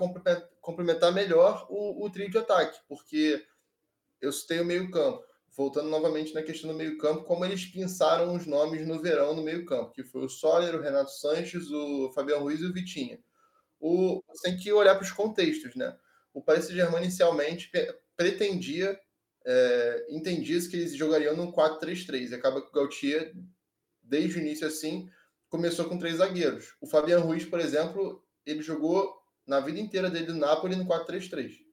[0.59, 3.45] complementar melhor o, o trio de ataque, porque
[4.19, 5.23] eu citei o meio-campo.
[5.59, 9.91] Voltando novamente na questão do meio-campo, como eles pensaram os nomes no verão no meio-campo,
[9.91, 13.19] que foi o Soler, o Renato Sanches, o Fabiano Ruiz e o Vitinha.
[13.77, 15.93] O, tem que olhar para os contextos, né?
[16.33, 17.69] O Paris Saint-Germain inicialmente
[18.15, 18.97] pretendia,
[19.45, 22.29] é, entendia que eles jogariam num 4-3-3.
[22.29, 23.33] E acaba que o Gautier,
[24.01, 25.09] desde o início assim,
[25.49, 26.73] começou com três zagueiros.
[26.79, 29.13] O Fabiano Ruiz, por exemplo, ele jogou
[29.45, 31.68] na vida inteira dele do Napoli no 4-3-3.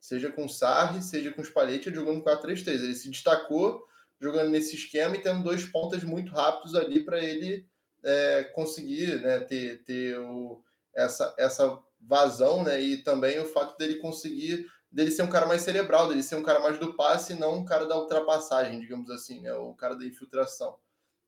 [0.00, 2.68] Seja com o Sarri, seja com o Spalletti, no 4-3-3.
[2.68, 3.86] Ele se destacou
[4.20, 7.66] jogando nesse esquema e tendo dois pontas muito rápidos ali para ele
[8.02, 10.62] é, conseguir né, ter, ter o,
[10.94, 12.80] essa, essa vazão, né?
[12.80, 16.42] E também o fato dele conseguir dele ser um cara mais cerebral, dele ser um
[16.42, 19.52] cara mais do passe, e não um cara da ultrapassagem, digamos assim, né?
[19.54, 20.76] O cara da infiltração.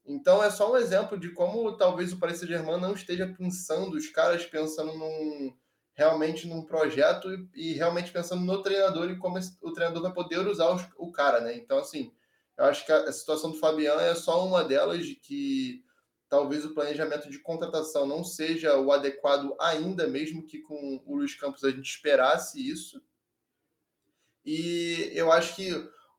[0.04, 4.08] Então é só um exemplo de como talvez o Paris Saint-Germain não esteja pensando, os
[4.08, 5.54] caras pensando num,
[5.94, 10.90] realmente num projeto e, realmente pensando no treinador e como o treinador vai poder usar
[10.96, 11.54] o cara, né?
[11.54, 12.12] Então, assim,
[12.56, 15.84] eu acho que a, a situação do Fabiano é só uma delas de que
[16.28, 21.34] talvez o planejamento de contratação não seja o adequado ainda, mesmo que com o Luiz
[21.34, 23.02] Campos a gente esperasse isso.
[24.44, 25.72] E eu acho que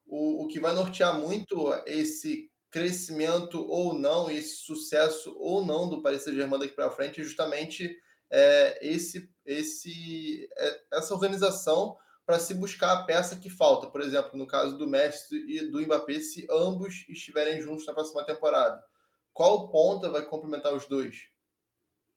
[0.06, 6.02] o, o que vai nortear muito esse crescimento ou não, esse sucesso ou não do
[6.02, 7.96] Paris Saint-Germain daqui para frente é justamente
[8.34, 13.88] é, esse, esse, é, essa organização para se buscar a peça que falta.
[13.88, 18.26] Por exemplo, no caso do Messi e do Mbappé, se ambos estiverem juntos na próxima
[18.26, 18.84] temporada.
[19.32, 21.28] Qual ponta vai complementar os dois?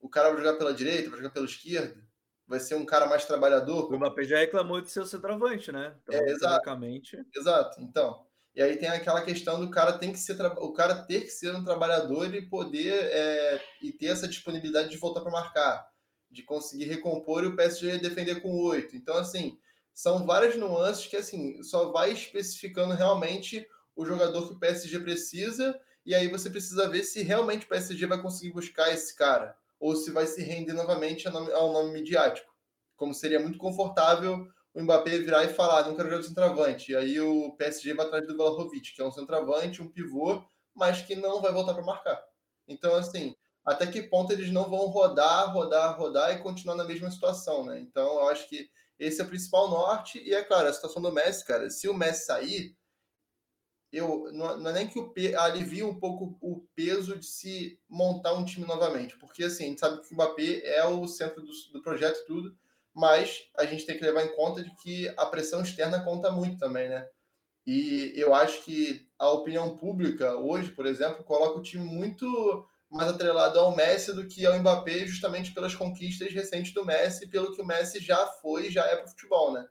[0.00, 2.02] O cara vai jogar pela direita, vai jogar pela esquerda?
[2.46, 3.92] Vai ser um cara mais trabalhador?
[3.92, 5.96] O Mbappé já reclamou de ser o centroavante, né?
[6.02, 6.54] Então, é, exato.
[7.34, 7.80] Exato.
[7.82, 8.24] Então,
[8.54, 11.54] e aí tem aquela questão do cara tem que ser o cara ter que ser
[11.54, 15.86] um trabalhador e poder é, e ter essa disponibilidade de voltar para marcar,
[16.30, 18.96] de conseguir recompor e o PSG defender com oito.
[18.96, 19.58] Então assim
[19.94, 25.78] são várias nuances que assim só vai especificando realmente o jogador que o PSG precisa
[26.04, 29.96] e aí você precisa ver se realmente o PSG vai conseguir buscar esse cara ou
[29.96, 32.52] se vai se render novamente ao nome, ao nome midiático,
[32.96, 36.92] como seria muito confortável o Mbappé virar e falar, não quero jogar de centroavante.
[36.92, 41.00] E aí o PSG vai atrás do Vlahovic, que é um centroavante, um pivô, mas
[41.00, 42.22] que não vai voltar para marcar.
[42.68, 43.34] Então, assim,
[43.66, 47.80] até que ponto eles não vão rodar, rodar, rodar e continuar na mesma situação, né?
[47.80, 50.22] Então, eu acho que esse é o principal norte.
[50.22, 52.76] E é claro, a situação do Messi, cara, se o Messi sair,
[53.92, 58.44] eu não é nem que o alivie um pouco o peso de se montar um
[58.44, 61.82] time novamente, porque assim, a gente sabe que o Mbappé é o centro do, do
[61.82, 62.56] projeto tudo,
[62.94, 66.58] mas a gente tem que levar em conta de que a pressão externa conta muito
[66.58, 67.08] também, né?
[67.66, 73.10] E eu acho que a opinião pública hoje, por exemplo, coloca o time muito mais
[73.10, 77.60] atrelado ao Messi do que ao Mbappé, justamente pelas conquistas recentes do Messi, pelo que
[77.60, 79.66] o Messi já foi já é para o futebol, né?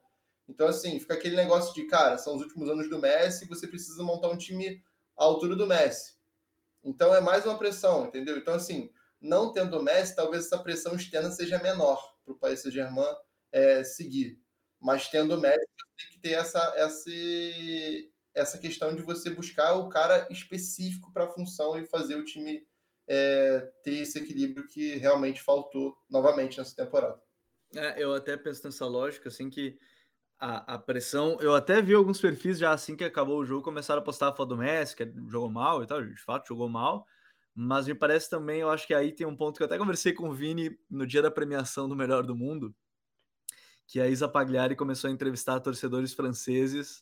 [0.47, 4.03] Então, assim, fica aquele negócio de, cara, são os últimos anos do Messi, você precisa
[4.03, 4.83] montar um time
[5.17, 6.13] à altura do Messi.
[6.83, 8.37] Então, é mais uma pressão, entendeu?
[8.37, 12.61] Então, assim, não tendo o Messi, talvez essa pressão externa seja menor para o Paris
[12.61, 13.15] Saint-Germain
[13.51, 14.39] é, seguir.
[14.79, 15.65] Mas tendo o Messi,
[15.97, 17.09] tem que ter essa, essa,
[18.35, 22.67] essa questão de você buscar o cara específico para a função e fazer o time
[23.07, 27.21] é, ter esse equilíbrio que realmente faltou novamente nessa temporada.
[27.75, 29.77] É, eu até penso nessa lógica, assim, que
[30.39, 31.37] a, a, pressão.
[31.39, 34.33] Eu até vi alguns perfis já assim que acabou o jogo, começaram a postar a
[34.33, 37.05] foto do Messi, que jogou mal e tal, de fato jogou mal.
[37.53, 40.11] Mas me parece também, eu acho que aí tem um ponto que eu até conversei
[40.11, 42.75] com o Vini no dia da premiação do Melhor do Mundo,
[43.87, 47.01] que a Isa Pagliari começou a entrevistar torcedores franceses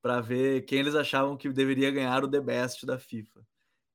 [0.00, 3.46] para ver quem eles achavam que deveria ganhar o The Best da FIFA.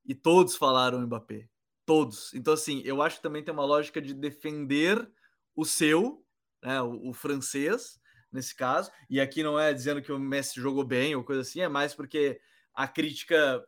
[0.06, 1.48] E todos falaram Mbappé.
[1.86, 2.34] Todos.
[2.34, 5.10] Então, assim, eu acho que também tem uma lógica de defender
[5.56, 6.24] o seu,
[6.64, 8.00] né, o, o francês,
[8.32, 8.92] nesse caso.
[9.10, 11.94] E aqui não é dizendo que o Messi jogou bem ou coisa assim, é mais
[11.94, 12.40] porque
[12.74, 13.64] a crítica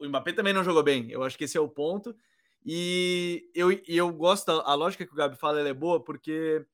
[0.00, 1.10] o Mbappé também não jogou bem.
[1.10, 2.16] Eu acho que esse é o ponto.
[2.64, 6.64] E eu, eu gosto, a lógica que o Gabi fala é boa, porque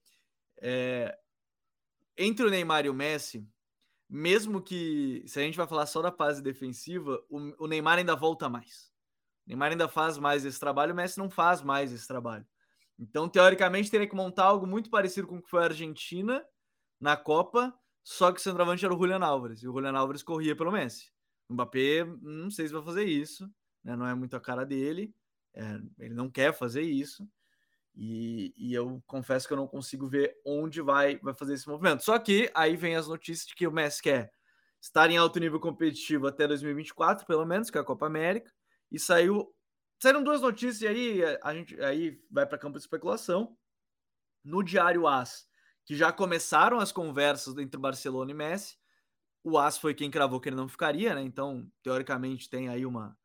[0.58, 1.16] é,
[2.16, 3.46] entre o Neymar e o Messi,
[4.08, 8.14] mesmo que, se a gente vai falar só da fase defensiva, o, o Neymar ainda
[8.14, 8.92] volta mais.
[9.46, 12.44] Neymar ainda faz mais esse trabalho, o Messi não faz mais esse trabalho.
[12.98, 16.44] Então, teoricamente, teria que montar algo muito parecido com o que foi a Argentina
[17.00, 20.56] na Copa, só que o centroavante era o Julian Álvares, e o Julian Álvares corria
[20.56, 21.12] pelo Messi.
[21.48, 23.48] O Mbappé, não sei se vai fazer isso,
[23.84, 23.94] né?
[23.94, 25.14] não é muito a cara dele,
[25.54, 27.28] é, ele não quer fazer isso,
[27.94, 32.04] e, e, eu confesso que eu não consigo ver onde vai, vai fazer esse movimento.
[32.04, 34.30] Só que aí vem as notícias de que o Messi quer
[34.78, 38.52] estar em alto nível competitivo até 2024, pelo menos, que é a Copa América,
[38.90, 39.52] e saiu
[39.98, 43.56] saíram duas notícias aí a gente aí vai para campo de especulação.
[44.44, 45.48] No Diário AS,
[45.84, 48.76] que já começaram as conversas entre Barcelona e Messi,
[49.42, 51.22] o AS foi quem cravou que ele não ficaria, né?
[51.22, 53.16] Então, teoricamente, tem aí uma,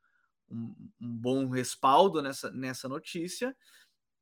[0.47, 3.55] um, um bom respaldo nessa, nessa notícia.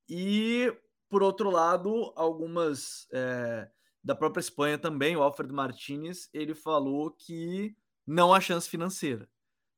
[0.08, 0.74] E,
[1.10, 3.70] por outro lado, algumas é,
[4.02, 7.76] da própria Espanha também, o Alfred Martinez, ele falou que
[8.08, 9.30] não há chance financeira.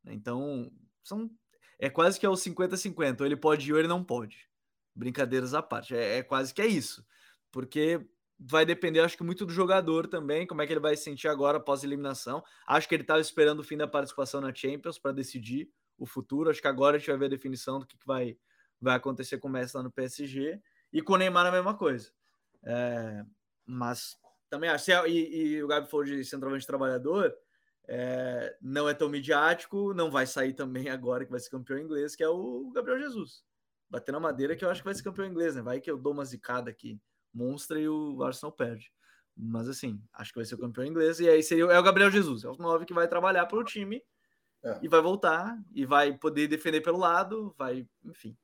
[0.04, 0.14] Né?
[0.14, 0.72] Então,
[1.04, 1.28] são,
[1.82, 4.48] é quase que é o 50-50, ou ele pode ir ou ele não pode.
[4.96, 7.06] Brincadeiras à parte, é, é quase que é isso.
[7.52, 8.08] Porque
[8.40, 11.28] vai depender, acho que muito do jogador também, como é que ele vai se sentir
[11.28, 12.44] agora após a eliminação.
[12.66, 16.50] Acho que ele estava esperando o fim da participação na Champions para decidir o futuro.
[16.50, 18.38] Acho que agora a gente vai ver a definição do que, que vai
[18.82, 20.60] vai acontecer com o Messi lá no PSG.
[20.92, 22.12] E com o Neymar a mesma coisa.
[22.64, 23.24] É,
[23.66, 24.18] mas
[24.50, 24.92] também acho.
[25.08, 27.34] E, e, o Gabi falou de centroavante trabalhador.
[27.88, 32.16] É, não é tão midiático, não vai sair também agora que vai ser campeão inglês,
[32.16, 33.44] que é o Gabriel Jesus.
[33.90, 35.62] Bater na madeira que eu acho que vai ser campeão inglês, né?
[35.62, 37.00] Vai que eu dou uma zicada aqui,
[37.34, 38.92] monstra e o Arsenal perde.
[39.36, 41.20] Mas assim, acho que vai ser o campeão inglês.
[41.20, 43.64] E aí seria, é o Gabriel Jesus, é o 9 que vai trabalhar para o
[43.64, 44.02] time
[44.64, 44.80] é.
[44.82, 48.38] e vai voltar e vai poder defender pelo lado, vai, enfim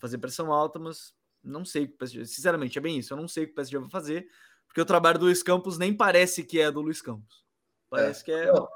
[0.00, 3.12] fazer pressão alta, mas não sei o que o PSG, sinceramente, é bem isso.
[3.12, 4.26] Eu não sei o que o PSG vai fazer,
[4.66, 7.44] porque o trabalho do Luiz Campos nem parece que é do Luiz Campos.
[7.88, 8.24] Parece é.
[8.24, 8.52] que é.
[8.52, 8.66] Não,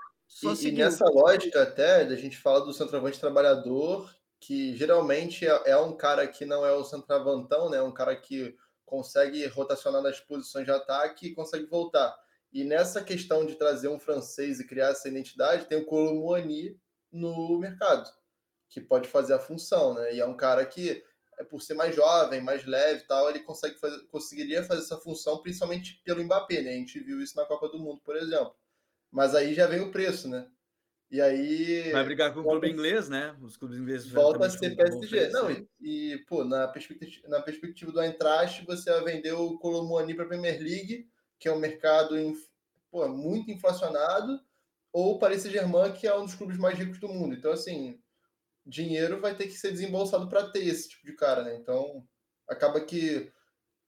[0.42, 5.76] e, e, nessa lógica, até, da gente fala do centroavante trabalhador, que geralmente é, é,
[5.76, 7.80] um cara que não é o centroavantão, né?
[7.80, 12.14] Um cara que consegue rotacionar nas posições de ataque e consegue voltar.
[12.52, 16.78] E nessa questão de trazer um francês e criar essa identidade, tem o Colomboani
[17.10, 18.08] no mercado,
[18.68, 20.14] que pode fazer a função, né?
[20.14, 21.02] E é um cara que
[21.38, 24.98] é por ser mais jovem, mais leve e tal, ele consegue fazer, conseguiria fazer essa
[24.98, 26.70] função, principalmente pelo Mbappé, né?
[26.70, 28.54] A gente viu isso na Copa do Mundo, por exemplo.
[29.14, 30.44] Mas aí já vem o preço, né?
[31.08, 31.92] E aí.
[31.92, 33.36] Vai brigar com o clube inglês, né?
[33.40, 35.28] Os clubes ingleses volta a ser PSG.
[35.28, 40.14] Não, e, e, pô, na perspectiva, na perspectiva do Eintracht, você vai vender o Colomboani
[40.14, 42.16] para a Premier League, que é um mercado
[42.90, 44.40] pô, muito inflacionado,
[44.92, 47.36] ou o Paris Saint-Germain, que é um dos clubes mais ricos do mundo.
[47.36, 48.00] Então, assim,
[48.66, 51.54] dinheiro vai ter que ser desembolsado para ter esse tipo de cara, né?
[51.54, 52.04] Então,
[52.48, 53.32] acaba que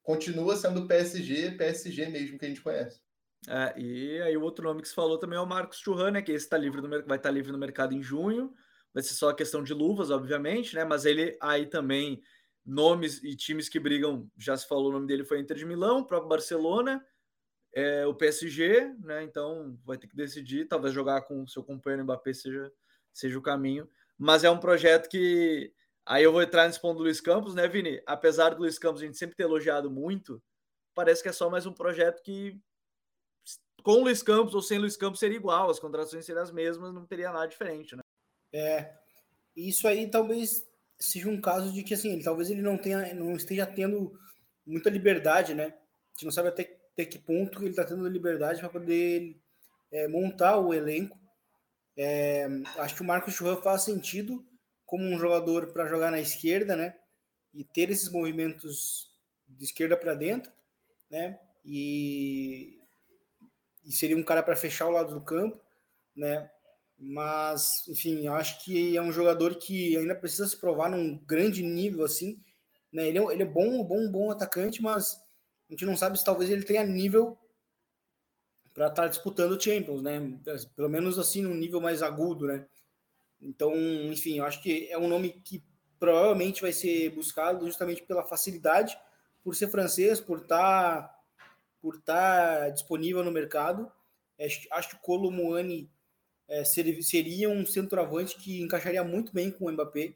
[0.04, 3.00] continua sendo PSG, PSG mesmo que a gente conhece.
[3.48, 6.22] É, e aí o outro nome que se falou também é o Marcos Churran, né?
[6.22, 8.52] Que esse tá livre no, vai estar tá livre no mercado em junho.
[8.92, 10.84] Vai ser só questão de luvas, obviamente, né?
[10.84, 12.20] Mas ele aí também
[12.64, 16.00] nomes e times que brigam, já se falou o nome dele foi Inter de Milão,
[16.00, 17.04] o próprio Barcelona,
[17.72, 19.22] é, o PSG, né?
[19.22, 22.72] Então vai ter que decidir, talvez jogar com o seu companheiro Mbappé seja,
[23.12, 25.72] seja o caminho mas é um projeto que.
[26.04, 28.00] Aí eu vou entrar nesse ponto do Luiz Campos, né, Vini?
[28.06, 30.40] Apesar do Luiz Campos a gente sempre ter elogiado muito,
[30.94, 32.60] parece que é só mais um projeto que,
[33.86, 37.06] com Luiz Campos ou sem Luiz Campos, seria igual, as contratações seriam as mesmas, não
[37.06, 38.02] teria nada diferente, né?
[38.52, 38.92] É.
[39.54, 40.66] Isso aí talvez
[40.98, 44.18] seja um caso de que assim, ele, talvez ele não tenha, não esteja tendo
[44.66, 45.66] muita liberdade, né?
[45.66, 49.40] A gente não sabe até, até que ponto ele está tendo liberdade para poder
[49.92, 51.16] é, montar o elenco
[51.96, 52.46] é,
[52.78, 54.44] acho que o Marcos Churran faz sentido
[54.84, 56.94] como um jogador para jogar na esquerda, né?
[57.54, 59.08] E ter esses movimentos
[59.48, 60.52] de esquerda para dentro,
[61.08, 61.38] né?
[61.64, 62.78] E,
[63.86, 65.58] e seria um cara para fechar o lado do campo,
[66.14, 66.50] né?
[66.98, 72.04] Mas, enfim, acho que é um jogador que ainda precisa se provar num grande nível,
[72.04, 72.40] assim.
[72.92, 73.08] Né?
[73.08, 75.22] Ele, é, ele é bom, bom, bom atacante, mas
[75.68, 77.38] a gente não sabe se talvez ele tenha nível
[78.72, 80.20] para estar tá disputando o Champions, né?
[80.74, 82.66] Pelo menos assim, num nível mais agudo, né?
[83.40, 83.74] Então,
[84.10, 85.62] enfim, eu acho que é um nome que
[85.98, 88.98] provavelmente vai ser buscado justamente pela facilidade,
[89.42, 91.15] por ser francês, por estar tá,
[91.80, 93.90] por estar tá disponível no mercado.
[94.72, 95.32] Acho que o Colo
[96.48, 100.14] é, seria um centroavante que encaixaria muito bem com o Mbappé.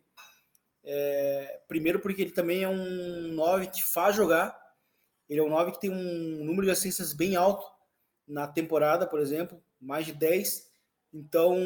[0.82, 4.58] É, primeiro porque ele também é um 9 que faz jogar.
[5.28, 7.64] Ele é um 9 que tem um número de assistências bem alto
[8.26, 10.70] na temporada, por exemplo, mais de 10.
[11.12, 11.56] Então,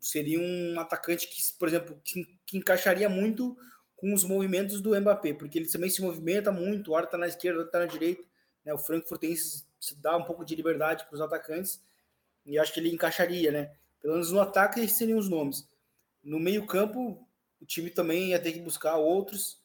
[0.00, 3.56] seria um atacante que, por exemplo, que, que encaixaria muito
[3.96, 7.26] com os movimentos do Mbappé, porque ele também se movimenta muito, o hora está na
[7.26, 8.22] esquerda, está na direita.
[8.64, 8.72] Né?
[8.72, 11.82] O Frankfurt tem se dá um pouco de liberdade para os atacantes,
[12.46, 13.74] e acho que ele encaixaria, né?
[14.00, 15.68] Pelo menos no ataque, esses seriam os nomes.
[16.22, 17.26] No meio-campo,
[17.60, 19.60] o time também ia ter que buscar outros,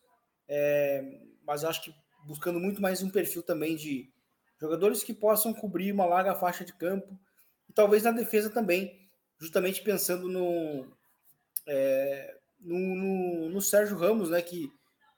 [0.47, 1.93] é, mas acho que
[2.25, 4.11] buscando muito mais um perfil também de
[4.59, 7.17] jogadores que possam cobrir uma larga faixa de campo
[7.67, 10.85] e talvez na defesa também, justamente pensando no,
[11.65, 14.71] é, no, no, no, Sérgio Ramos, né, que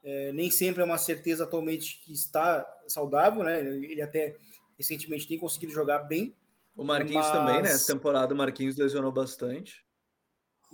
[0.04, 3.60] é, nem sempre é uma certeza atualmente que está saudável, né?
[3.60, 4.36] Ele até
[4.78, 6.36] recentemente tem conseguido jogar bem.
[6.76, 7.32] O Marquinhos mas...
[7.32, 7.70] também, né?
[7.70, 9.86] Essa temporada o Marquinhos lesionou bastante.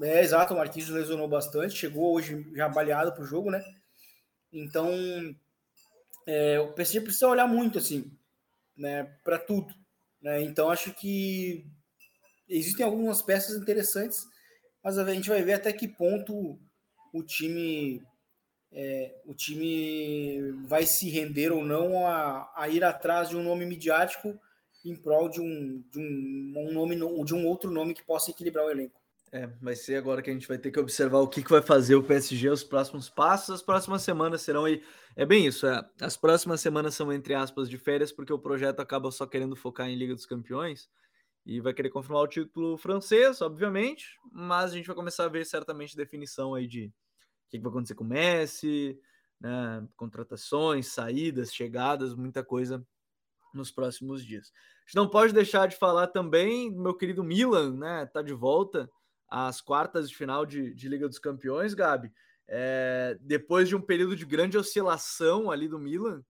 [0.02, 3.64] É, exato, o Marquinhos lesionou bastante, chegou hoje já baleado para o jogo, né?
[4.54, 4.90] Então,
[6.26, 8.12] é, o PSG precisa olhar muito, assim,
[8.78, 9.74] né, para tudo.
[10.22, 10.44] Né?
[10.44, 11.66] Então, acho que
[12.48, 14.26] existem algumas peças interessantes,
[14.84, 16.60] mas a gente vai ver até que ponto
[17.14, 18.02] o time
[18.72, 23.66] é, o time vai se render ou não a, a, ir atrás de um nome
[23.66, 24.40] midiático
[24.86, 26.96] em prol de um, de um, um nome
[27.26, 29.00] de um outro nome que possa equilibrar o elenco.
[29.32, 31.62] É, vai ser agora que a gente vai ter que observar o que, que vai
[31.62, 34.82] fazer o PSG, os próximos passos, as próximas semanas serão aí.
[35.18, 38.80] É bem isso, é, as próximas semanas são entre aspas de férias, porque o projeto
[38.80, 40.90] acaba só querendo focar em Liga dos Campeões
[41.46, 45.46] e vai querer confirmar o título francês, obviamente, mas a gente vai começar a ver
[45.46, 46.92] certamente definição aí de
[47.50, 49.00] que, que vai acontecer com o Messi,
[49.40, 52.86] né, contratações, saídas, chegadas, muita coisa
[53.54, 54.52] nos próximos dias.
[54.54, 58.06] A gente não pode deixar de falar também meu querido Milan, né?
[58.06, 58.90] Tá de volta
[59.28, 62.12] às quartas de final de, de Liga dos Campeões, Gabi.
[62.48, 66.24] É, depois de um período de grande oscilação ali do Milan,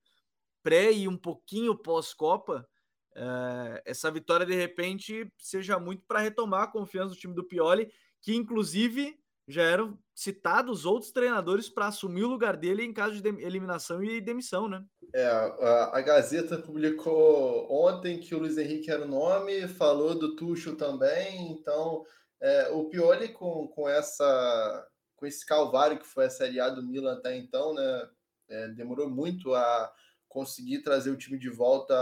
[0.62, 2.68] pré e um pouquinho pós-Copa,
[3.14, 7.92] é, essa vitória de repente seja muito para retomar a confiança do time do Pioli,
[8.20, 9.16] que inclusive
[9.48, 14.20] já eram citados outros treinadores para assumir o lugar dele em caso de eliminação e
[14.20, 14.84] demissão, né?
[15.14, 20.36] É, a, a, Gazeta publicou ontem que o Luiz Henrique era o nome, falou do
[20.36, 22.04] Tuchel também, então
[22.40, 24.86] é, o Pioli com, com essa
[25.16, 28.08] com esse calvário que foi a Série A do Milan até então, né?
[28.50, 29.92] É, demorou muito a
[30.28, 31.94] conseguir trazer o time de volta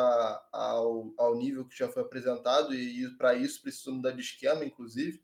[0.53, 4.65] ao, ao nível que já foi apresentado e, e para isso precisou mudar de esquema,
[4.65, 5.23] inclusive.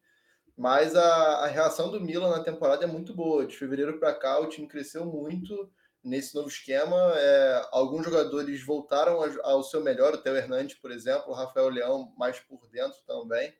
[0.63, 3.45] Mas a, a reação do Milan na temporada é muito boa.
[3.45, 5.69] De fevereiro para cá, o time cresceu muito
[6.05, 6.97] nesse novo esquema.
[7.17, 12.15] É, alguns jogadores voltaram ao seu melhor, o Theo Hernandes, por exemplo, o Rafael Leão
[12.17, 13.53] mais por dentro também.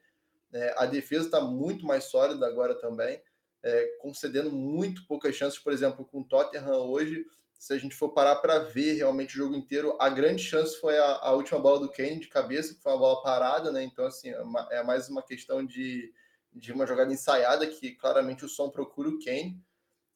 [0.53, 3.21] É, a defesa está muito mais sólida agora também,
[3.65, 7.27] é, concedendo muito poucas chances, por exemplo, com o Tottenham hoje.
[7.59, 10.97] Se a gente for parar para ver realmente o jogo inteiro, a grande chance foi
[10.97, 13.83] a, a, última bola do Kane de cabeça, que foi uma bola parada, né?
[13.83, 16.13] Então, assim, é, é mais uma questão de,
[16.53, 19.61] de uma jogada ensaiada que claramente o som procura o Kane.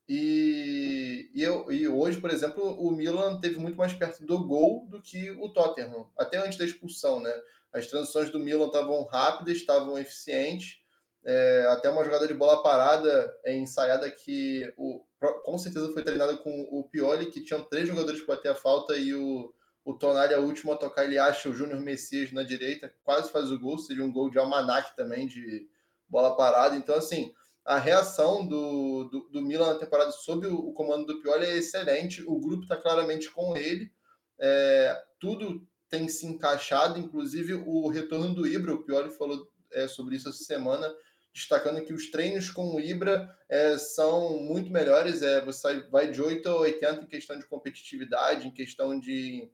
[0.09, 4.87] E, e, eu, e hoje, por exemplo, o Milan teve muito mais perto do gol
[4.89, 7.33] do que o Tottenham, até antes da expulsão, né?
[7.73, 10.79] As transições do Milan estavam rápidas, estavam eficientes.
[11.25, 15.05] É, até uma jogada de bola parada é, ensaiada que o,
[15.45, 18.97] com certeza foi treinada com o Pioli, que tinham três jogadores para bater a falta
[18.97, 19.53] e o,
[19.85, 23.51] o Tonali, a última a tocar, ele acha o Júnior Messias na direita, quase faz
[23.51, 25.69] o gol, seria um gol de almanac também, de
[26.09, 26.77] bola parada.
[26.77, 27.33] Então, assim,
[27.65, 31.57] a reação do, do, do Milan na temporada sob o, o, comando do Pioli é
[31.57, 33.91] excelente, o grupo está claramente com ele,
[34.39, 40.17] é, tudo tem se encaixado, inclusive o retorno do Ibra, o Pioli falou é, sobre
[40.17, 40.95] isso essa semana,
[41.33, 46.23] destacando que os treinos com o Ibra é, são muito melhores, é, você vai de
[46.23, 49.51] 8 a 80 em questão de competitividade, em questão de,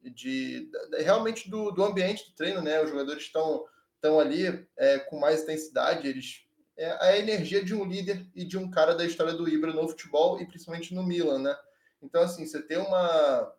[0.00, 2.80] de, realmente do, do ambiente do treino, né?
[2.82, 3.64] Os jogadores estão
[4.04, 6.44] estão ali é, com mais intensidade, eles
[6.76, 9.88] é a energia de um líder e de um cara da história do Ibra no
[9.88, 11.56] futebol e principalmente no Milan, né?
[12.02, 13.52] Então assim, você ter uma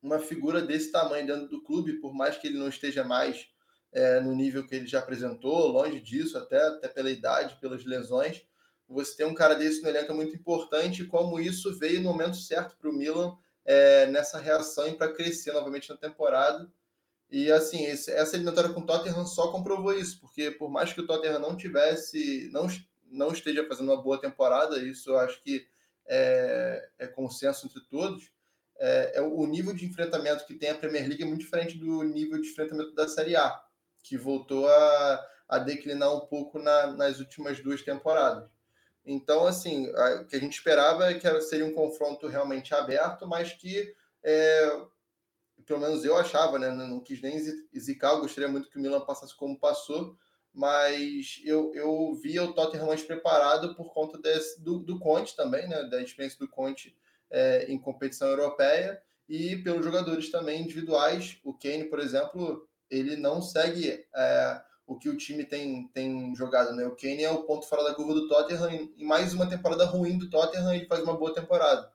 [0.00, 3.48] uma figura desse tamanho dentro do clube, por mais que ele não esteja mais
[3.92, 8.42] é, no nível que ele já apresentou, longe disso, até, até pela idade, pelas lesões,
[8.88, 12.36] você ter um cara desse no elenco é muito importante, como isso veio no momento
[12.36, 16.70] certo para o Milan é, nessa reação e para crescer novamente na temporada.
[17.30, 21.00] E assim, esse, essa eliminatória com o Tottenham só comprovou isso, porque por mais que
[21.00, 22.66] o Tottenham não tivesse, não,
[23.04, 25.66] não esteja fazendo uma boa temporada, isso eu acho que
[26.06, 28.30] é, é consenso entre todos,
[28.78, 32.02] é, é, o nível de enfrentamento que tem a Premier League é muito diferente do
[32.02, 33.60] nível de enfrentamento da Série A,
[34.02, 38.48] que voltou a, a declinar um pouco na, nas últimas duas temporadas.
[39.04, 43.52] Então, assim, o que a gente esperava é que seria um confronto realmente aberto, mas
[43.52, 44.82] que é,
[45.68, 46.70] pelo menos eu achava, né?
[46.70, 47.38] Não quis nem
[47.78, 50.16] zicar, eu gostaria muito que o Milan passasse como passou,
[50.52, 55.68] mas eu, eu via o Tottenham mais preparado por conta desse, do, do Conte também,
[55.68, 55.84] né?
[55.84, 56.96] Da experiência do Conte
[57.30, 61.38] é, em competição europeia e pelos jogadores também individuais.
[61.44, 66.74] O Kane, por exemplo, ele não segue é, o que o time tem, tem jogado,
[66.74, 66.86] né?
[66.86, 68.90] O Kane é o ponto fora da curva do Tottenham.
[68.96, 71.92] Em mais uma temporada ruim do Tottenham, ele faz uma boa temporada.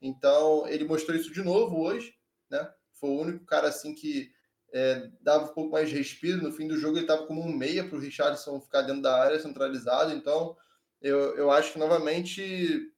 [0.00, 2.14] Então, ele mostrou isso de novo hoje,
[2.48, 2.70] né?
[2.98, 4.30] Foi o único cara assim que
[4.72, 6.42] é, dava um pouco mais de respiro.
[6.42, 9.22] No fim do jogo, ele estava como um meia para o Richardson ficar dentro da
[9.22, 10.12] área centralizado.
[10.12, 10.56] Então,
[11.00, 12.92] eu, eu acho que novamente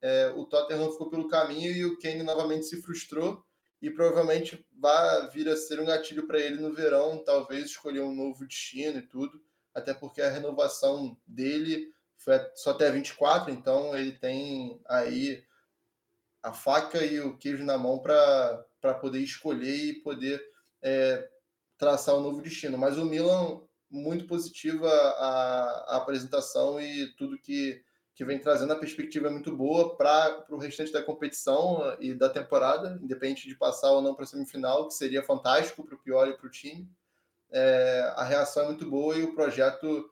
[0.00, 3.44] é, o Tottenham ficou pelo caminho e o Kane novamente se frustrou.
[3.82, 8.14] E provavelmente vai vir a ser um gatilho para ele no verão, talvez escolher um
[8.14, 9.42] novo destino e tudo,
[9.74, 15.42] até porque a renovação dele foi só até 24, então ele tem aí
[16.42, 20.42] a faca e o queijo na mão para poder escolher e poder
[20.82, 21.28] é,
[21.78, 22.76] traçar um novo destino.
[22.78, 23.60] Mas o Milan,
[23.90, 27.82] muito positiva a, a apresentação e tudo que,
[28.14, 32.28] que vem trazendo, a perspectiva é muito boa para o restante da competição e da
[32.28, 36.32] temporada, independente de passar ou não para a semifinal, que seria fantástico para o Pioli
[36.32, 36.88] e para o time.
[37.50, 40.08] É, a reação é muito boa e o projeto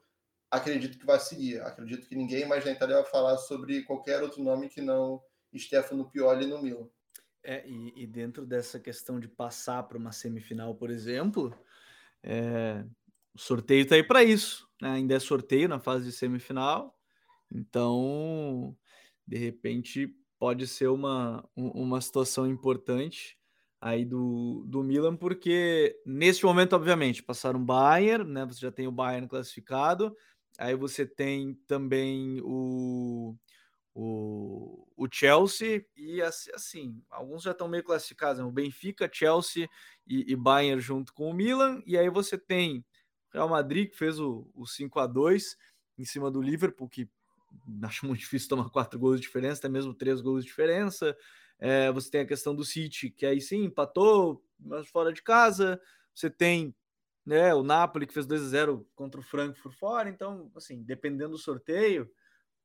[0.51, 1.61] acredito que vai seguir.
[1.61, 5.23] Acredito que ninguém mais na Itália vai falar sobre qualquer outro nome que não
[5.57, 6.89] Stefano Pioli no Milan.
[7.51, 11.51] É, e, e dentro dessa questão de passar para uma semifinal, por exemplo,
[12.23, 12.85] é,
[13.35, 14.69] o sorteio está aí para isso.
[14.83, 14.91] Né?
[14.91, 16.95] Ainda é sorteio na fase de semifinal,
[17.51, 18.77] então
[19.27, 23.39] de repente pode ser uma, uma situação importante
[23.81, 28.45] aí do, do Milan, porque neste momento, obviamente, passaram o Bayern, né?
[28.45, 30.15] Você já tem o Bayern classificado,
[30.59, 33.35] aí você tem também o
[34.01, 38.45] o, o Chelsea e assim, alguns já estão meio classificados, né?
[38.45, 39.69] o Benfica, Chelsea
[40.07, 42.85] e, e, Bayern junto com o Milan, e aí você tem
[43.33, 45.57] Real Madrid que fez o, o 5 a 2
[45.99, 47.09] em cima do Liverpool, que
[47.83, 51.17] acho muito difícil tomar quatro gols de diferença, até mesmo três gols de diferença.
[51.59, 55.81] É, você tem a questão do City, que aí sim empatou, mas fora de casa.
[56.15, 56.73] Você tem
[57.27, 60.09] né, o Napoli que fez 2 a 0 contra o Frankfurt fora.
[60.09, 62.09] Então, assim, dependendo do sorteio,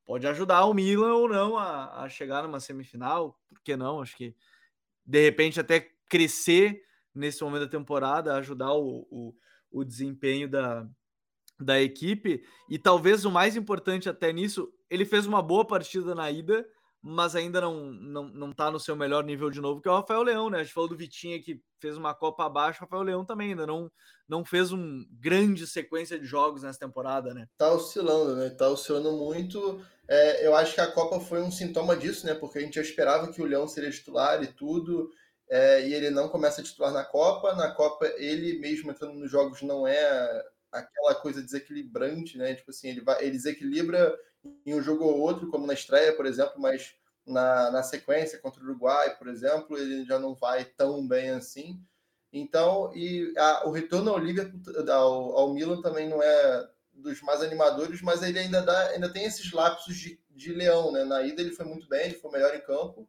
[0.05, 4.01] pode ajudar o Milan ou não a, a chegar numa semifinal, por que não?
[4.01, 4.35] Acho que
[5.05, 6.83] de repente até crescer
[7.13, 9.35] nesse momento da temporada, ajudar o, o,
[9.71, 10.87] o desempenho da,
[11.59, 12.43] da equipe.
[12.69, 16.65] E talvez o mais importante até nisso, ele fez uma boa partida na ida,
[17.01, 19.95] mas ainda não, não, não tá no seu melhor nível de novo, que é o
[19.95, 20.59] Rafael Leão, né?
[20.59, 23.67] A gente falou do Vitinha que fez uma Copa abaixo, o Rafael Leão também ainda
[23.67, 23.91] não,
[24.27, 27.45] não fez um grande sequência de jogos nessa temporada, né?
[27.57, 28.49] Tá oscilando, né?
[28.49, 29.83] Tá oscilando muito.
[30.07, 32.33] É, eu acho que a Copa foi um sintoma disso, né?
[32.33, 35.09] Porque a gente já esperava que o Leão seria titular e tudo,
[35.49, 37.55] é, e ele não começa a titular na Copa.
[37.55, 42.55] Na Copa, ele mesmo entrando nos jogos não é aquela coisa desequilibrante, né?
[42.55, 44.17] Tipo assim, ele, vai, ele desequilibra
[44.65, 46.95] em um jogo ou outro, como na estreia, por exemplo, mas
[47.25, 51.79] na, na sequência contra o Uruguai, por exemplo, ele já não vai tão bem assim.
[52.31, 54.59] Então, e a, o retorno ao Liverpool,
[54.91, 56.69] ao, ao Milan também não é
[57.03, 61.03] dos mais animadores, mas ele ainda, dá, ainda tem esses lapsos de, de leão, né?
[61.03, 63.07] Na ida ele foi muito bem, ele foi melhor em campo.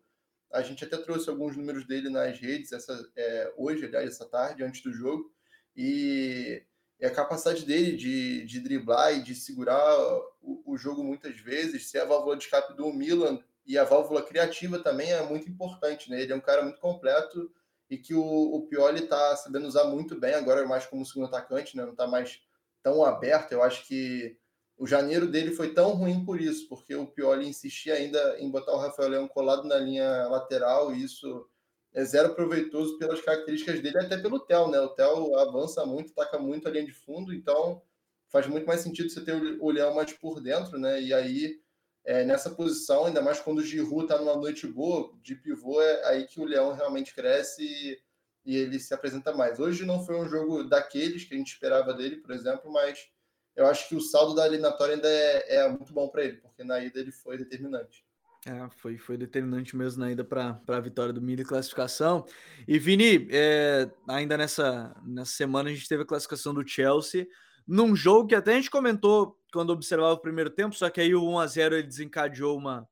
[0.53, 4.63] A gente até trouxe alguns números dele nas redes essa, é, hoje, aliás, essa tarde,
[4.63, 5.33] antes do jogo.
[5.77, 6.63] E,
[7.01, 9.99] e a capacidade dele de, de driblar e de segurar
[10.41, 14.23] o, o, jogo muitas vezes, ser a válvula de escape do Milan e a válvula
[14.23, 16.21] criativa também é muito importante, né?
[16.21, 17.51] Ele é um cara muito completo
[17.91, 21.77] e que o, o Pioli está sabendo usar muito bem, agora mais como segundo atacante,
[21.77, 21.85] né?
[21.85, 22.41] Não está mais
[22.85, 23.51] tão aberto.
[23.51, 24.37] Eu acho que
[24.77, 28.73] o janeiro dele foi tão ruim por isso, porque o Pioli insistia ainda em botar
[28.73, 31.49] o Rafael Leão colado na linha lateral, e isso
[31.93, 34.81] é zero proveitoso pelas características dele, até pelo Theo, né?
[34.81, 37.81] O Theo avança muito, taca muito a linha de fundo, então
[38.29, 41.01] faz muito mais sentido você ter o Leão mais por dentro, né?
[41.01, 41.61] E aí,
[42.05, 46.05] é, nessa posição, ainda mais quando o Giroud está numa noite boa, de pivô, é
[46.07, 47.99] aí que o Leão realmente cresce e
[48.45, 49.59] e ele se apresenta mais.
[49.59, 53.09] Hoje não foi um jogo daqueles que a gente esperava dele, por exemplo, mas
[53.57, 56.65] eu acho que o saldo da eliminatória ainda é, é muito bom para ele, porque
[56.65, 58.05] na ida ele foi determinante.
[58.47, 62.27] É, foi, foi determinante mesmo na ida para a vitória do Mini classificação.
[62.69, 67.27] E Vini, é, ainda nessa, nessa semana a gente teve a classificação do Chelsea
[67.67, 71.15] num jogo que até a gente comentou quando observava o primeiro tempo, só que aí
[71.15, 72.87] o 1 a 0 ele desencadeou uma,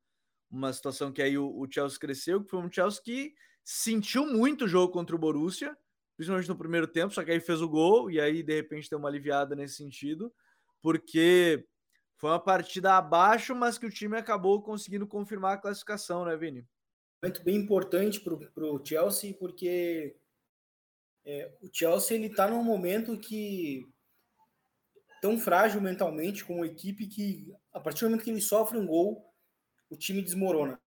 [0.51, 3.35] uma situação que aí o, o Chelsea cresceu, que foi um Chelsea que
[3.65, 5.77] sentiu muito o jogo contra o Borussia,
[6.17, 8.99] principalmente no primeiro tempo, só que aí fez o gol e aí de repente deu
[8.99, 10.33] uma aliviada nesse sentido,
[10.81, 11.67] porque
[12.17, 16.67] foi uma partida abaixo, mas que o time acabou conseguindo confirmar a classificação, né, Vini?
[17.23, 20.17] Muito bem importante para o Chelsea, porque
[21.25, 23.89] é, o Chelsea ele está num momento que
[25.21, 29.33] tão frágil mentalmente como equipe que a partir do momento que ele sofre um gol,
[29.89, 30.82] o time desmorona.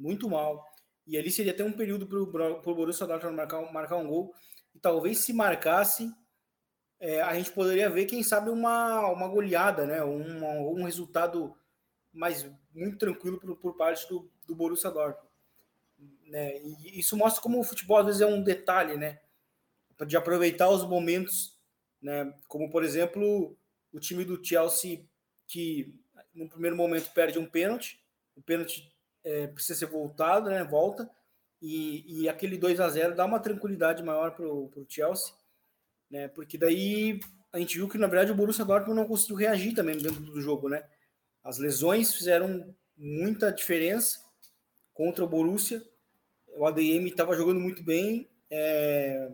[0.00, 0.66] Muito mal.
[1.06, 4.34] E ali seria até um período para o Borussia Dortmund marcar, marcar um gol.
[4.74, 6.12] E talvez se marcasse,
[6.98, 10.02] é, a gente poderia ver, quem sabe, uma, uma goleada, né?
[10.02, 11.54] Um, um resultado
[12.12, 15.28] mas muito tranquilo por, por parte do, do Borussia Dortmund.
[16.26, 16.58] Né?
[16.58, 19.20] E isso mostra como o futebol às vezes é um detalhe, né?
[20.06, 21.58] De aproveitar os momentos,
[22.00, 22.32] né?
[22.48, 23.56] Como por exemplo
[23.92, 25.04] o time do Chelsea
[25.46, 25.94] que
[26.34, 28.02] no primeiro momento perde um pênalti,
[28.36, 28.90] o pênalti
[29.24, 30.64] é, precisa ser voltado, né?
[30.64, 31.10] Volta
[31.60, 35.34] e, e aquele 2 a 0 dá uma tranquilidade maior para o Chelsea,
[36.10, 36.28] né?
[36.28, 37.20] Porque daí
[37.52, 40.40] a gente viu que na verdade o Borussia Dortmund não conseguiu reagir também dentro do
[40.40, 40.84] jogo, né?
[41.42, 44.20] As lesões fizeram muita diferença
[44.92, 45.82] contra o Borussia.
[46.56, 48.28] O ADM estava jogando muito bem.
[48.50, 49.30] É...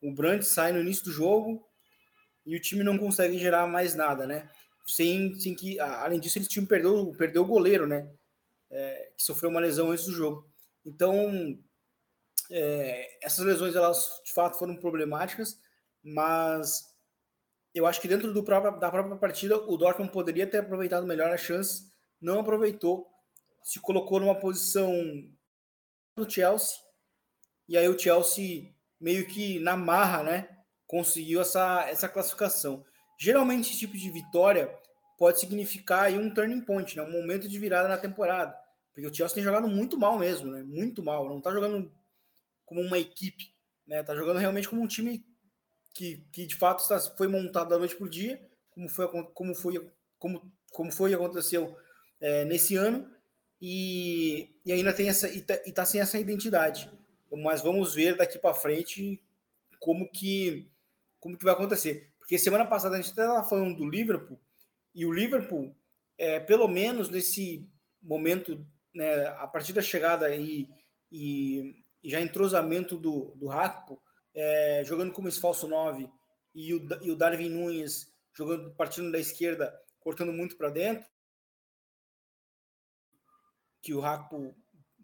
[0.00, 1.66] O Brandt sai no início do jogo
[2.46, 4.48] e o time não consegue gerar mais nada, né?
[4.86, 8.08] Sem, sem que, além disso, esse time perdeu, perdeu o goleiro, né?
[8.70, 10.50] É, que sofreu uma lesão antes do jogo.
[10.84, 11.58] Então,
[12.50, 15.58] é, essas lesões, elas de fato foram problemáticas,
[16.02, 16.94] mas
[17.74, 21.36] eu acho que dentro próprio, da própria partida, o Dortmund poderia ter aproveitado melhor a
[21.36, 21.90] chance,
[22.20, 23.06] não aproveitou,
[23.62, 24.92] se colocou numa posição
[26.16, 26.76] do Chelsea,
[27.68, 32.84] e aí o Chelsea meio que na marra, né, conseguiu essa, essa classificação.
[33.20, 34.74] Geralmente esse tipo de vitória
[35.18, 38.56] pode significar aí um turning point, né, um momento de virada na temporada,
[38.94, 41.92] porque o Chelsea tem jogado muito mal mesmo, né, muito mal, não está jogando
[42.64, 43.52] como uma equipe,
[43.86, 45.24] né, tá jogando realmente como um time
[45.92, 46.82] que, que de fato
[47.16, 48.40] foi montado da noite para o dia,
[48.70, 51.76] como foi, como foi, como, como foi aconteceu
[52.20, 53.10] é, nesse ano,
[53.60, 56.90] e, e ainda tem essa e está tá sem essa identidade.
[57.42, 59.20] Mas vamos ver daqui para frente
[59.80, 60.70] como que
[61.18, 62.12] como que vai acontecer.
[62.18, 64.38] Porque semana passada a gente estava falando do Liverpool
[64.94, 65.74] e o Liverpool,
[66.16, 67.68] é, pelo menos nesse
[68.02, 70.68] momento, né, a partir da chegada e,
[71.10, 74.00] e, e já entrosamento do, do Rakpo,
[74.34, 76.10] é, jogando como esse falso 9
[76.54, 81.08] e o, e o Darwin Nunes jogando partindo da esquerda, cortando muito para dentro,
[83.82, 84.54] que o Rakpo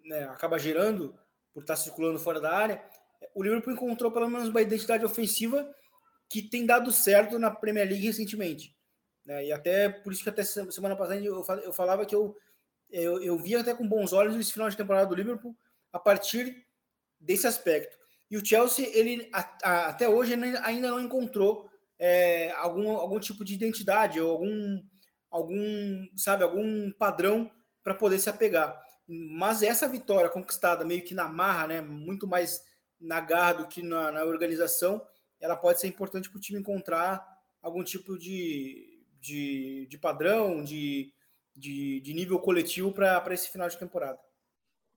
[0.05, 1.18] né, acaba gerando
[1.53, 2.85] por estar circulando fora da área,
[3.35, 5.68] o Liverpool encontrou pelo menos uma identidade ofensiva
[6.28, 8.76] que tem dado certo na Premier League recentemente.
[9.25, 9.47] Né?
[9.47, 12.37] E até por isso que até semana passada eu falava que eu,
[12.91, 15.57] eu, eu via até com bons olhos esse final de temporada do Liverpool
[15.93, 16.66] a partir
[17.18, 17.97] desse aspecto.
[18.31, 23.45] E o Chelsea, ele a, a, até hoje ainda não encontrou é, algum, algum tipo
[23.45, 24.83] de identidade ou algum,
[25.31, 27.51] algum sabe, algum padrão
[27.83, 28.79] para poder se apegar.
[29.07, 32.62] Mas essa vitória conquistada meio que na marra, né, muito mais
[33.01, 35.05] na garra do que na, na organização,
[35.41, 37.25] ela pode ser importante para o time encontrar
[37.62, 38.93] algum tipo de,
[39.25, 41.12] de, de padrão, de,
[41.57, 44.18] de, de nível coletivo para esse final de temporada.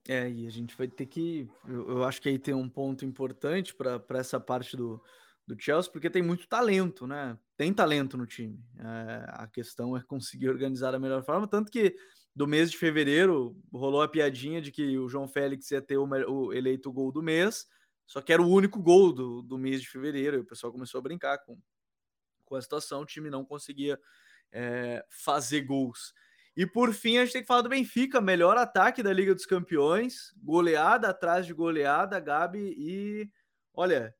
[0.06, 1.48] É, e a gente vai ter que.
[1.66, 5.02] Eu, eu acho que aí tem um ponto importante para essa parte do,
[5.46, 7.38] do Chelsea, porque tem muito talento, né?
[7.56, 8.58] Tem talento no time.
[8.78, 11.46] É, a questão é conseguir organizar da melhor forma.
[11.46, 11.94] Tanto que
[12.34, 16.06] do mês de fevereiro rolou a piadinha de que o João Félix ia ter o,
[16.06, 17.66] o eleito gol do mês,
[18.06, 20.36] só que era o único gol do, do mês de fevereiro.
[20.36, 21.58] E o pessoal começou a brincar com,
[22.48, 23.98] com a situação, o time não conseguia
[24.50, 26.12] é, fazer gols.
[26.56, 29.46] E por fim, a gente tem que falar do Benfica, melhor ataque da Liga dos
[29.46, 33.30] Campeões, goleada atrás de goleada, Gabi, e
[33.72, 34.12] olha,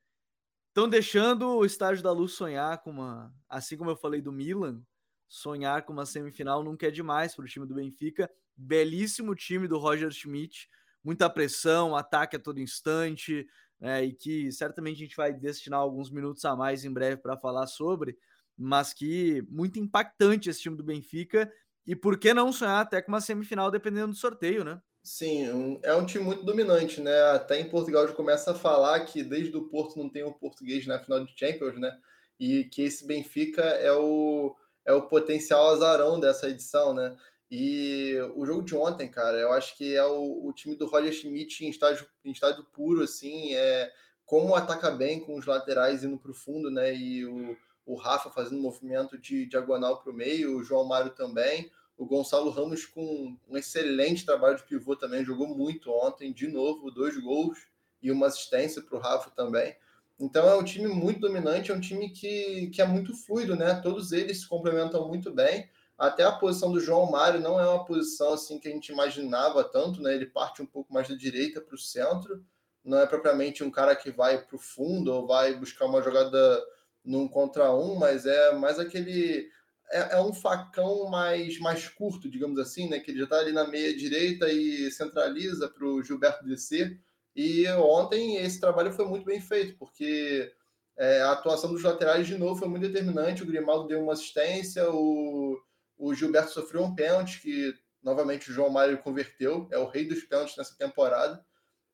[0.68, 4.80] estão deixando o Estádio da Luz sonhar com uma, assim como eu falei do Milan,
[5.26, 8.30] sonhar com uma semifinal nunca é demais para o time do Benfica.
[8.56, 10.68] Belíssimo time do Roger Schmidt,
[11.02, 13.46] muita pressão, ataque a todo instante,
[13.80, 17.36] né, e que certamente a gente vai destinar alguns minutos a mais em breve para
[17.36, 18.16] falar sobre,
[18.56, 21.52] mas que muito impactante esse time do Benfica
[21.86, 24.80] e por que não sonhar até com uma semifinal, dependendo do sorteio, né?
[25.02, 27.18] Sim, é um time muito dominante, né?
[27.30, 30.86] Até em Portugal já começa a falar que desde o Porto não tem um português
[30.86, 31.98] na final de Champions, né?
[32.38, 34.54] E que esse Benfica é o,
[34.84, 37.16] é o potencial azarão dessa edição, né?
[37.50, 41.12] E o jogo de ontem, cara, eu acho que é o, o time do Roger
[41.12, 43.90] Schmidt em estádio, em estádio puro, assim, é
[44.26, 46.94] como ataca bem com os laterais indo para o fundo, né?
[46.94, 51.70] E o, o Rafa fazendo movimento de diagonal para o meio, o João Mário também.
[51.96, 56.90] O Gonçalo Ramos com um excelente trabalho de pivô também, jogou muito ontem, de novo,
[56.90, 57.58] dois gols
[58.02, 59.74] e uma assistência para o Rafa também.
[60.20, 63.80] Então é um time muito dominante, é um time que, que é muito fluido, né?
[63.82, 65.68] Todos eles se complementam muito bem.
[65.98, 69.64] Até a posição do João Mário não é uma posição assim que a gente imaginava
[69.64, 70.14] tanto, né?
[70.14, 72.44] Ele parte um pouco mais da direita para o centro,
[72.84, 76.62] não é propriamente um cara que vai para o fundo ou vai buscar uma jogada
[77.04, 79.50] num contra um, mas é mais aquele
[79.90, 83.00] é, é, um facão mais, mais curto, digamos assim, né?
[83.00, 87.00] Que ele já está ali na meia direita e centraliza para o Gilberto descer.
[87.34, 90.52] E ontem esse trabalho foi muito bem feito, porque
[90.96, 93.42] é, a atuação dos laterais de novo foi muito determinante.
[93.42, 95.58] O Grimaldo deu uma assistência, o,
[95.98, 100.22] o Gilberto sofreu um pênalti que novamente o João Mário converteu, é o rei dos
[100.22, 101.44] pênaltis nessa temporada.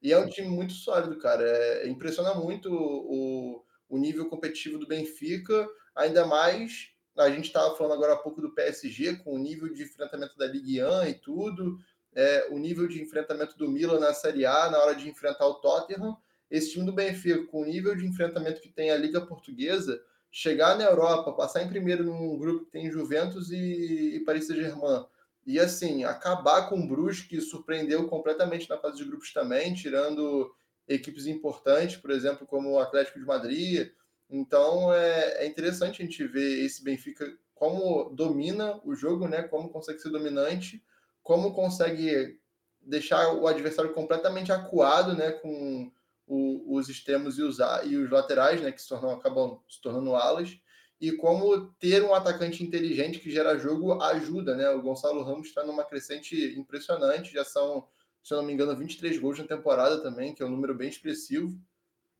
[0.02, 1.42] E é um time muito sólido, cara.
[1.42, 7.94] É, impressiona muito o, o nível competitivo do Benfica, ainda mais a gente estava falando
[7.94, 11.78] agora há pouco do PSG, com o nível de enfrentamento da Ligue 1 e tudo,
[12.14, 15.54] é, o nível de enfrentamento do Milan na Série A na hora de enfrentar o
[15.54, 16.16] Tottenham.
[16.50, 20.00] Esse time do Benfica, com o nível de enfrentamento que tem a Liga Portuguesa,
[20.36, 25.06] chegar na Europa, passar em primeiro num grupo que tem Juventus e, e Paris Saint-Germain,
[25.46, 30.52] e assim, acabar com o Bruges, que surpreendeu completamente na fase de grupos também, tirando
[30.88, 33.92] equipes importantes, por exemplo, como o Atlético de Madrid.
[34.28, 39.44] Então é, é interessante a gente ver esse Benfica como domina o jogo, né?
[39.44, 40.82] Como consegue ser dominante,
[41.22, 42.40] como consegue
[42.80, 45.30] deixar o adversário completamente acuado, né?
[45.30, 45.92] Com
[46.26, 48.72] o, os extremos e os, e os laterais, né?
[48.72, 50.58] Que se tornam, acabam se tornando alas
[51.00, 54.70] e como ter um atacante inteligente que gera jogo ajuda, né?
[54.70, 57.86] O Gonçalo Ramos está numa crescente impressionante, já são,
[58.22, 60.88] se eu não me engano, 23 gols na temporada também, que é um número bem
[60.88, 61.58] expressivo.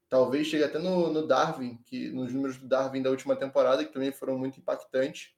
[0.08, 3.92] Talvez chegue até no, no Darwin, que nos números do Darwin da última temporada, que
[3.92, 5.32] também foram muito impactantes.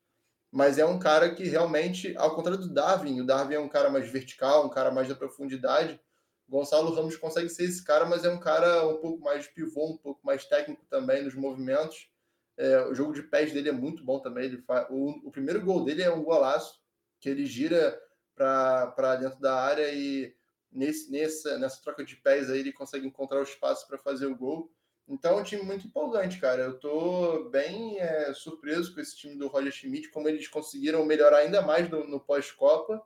[0.51, 3.91] Mas é um cara que realmente, ao contrário do Darwin, o Darwin é um cara
[3.91, 6.01] mais vertical, um cara mais da profundidade.
[6.49, 9.93] Gonçalo Ramos consegue ser esse cara, mas é um cara um pouco mais de pivô,
[9.93, 12.09] um pouco mais técnico também nos movimentos
[12.57, 14.45] é, o jogo de pés dele é muito bom também.
[14.45, 16.81] Ele faz, o, o primeiro gol dele é um golaço,
[17.21, 18.01] que ele gira
[18.35, 20.35] para dentro da área e
[20.71, 24.37] nesse, nessa, nessa troca de pés aí ele consegue encontrar o espaço para fazer o
[24.37, 24.71] gol.
[25.09, 26.63] Então é um time muito empolgante, cara.
[26.63, 31.39] Eu tô bem é, surpreso com esse time do Roger Schmidt, como eles conseguiram melhorar
[31.39, 33.03] ainda mais no, no pós-Copa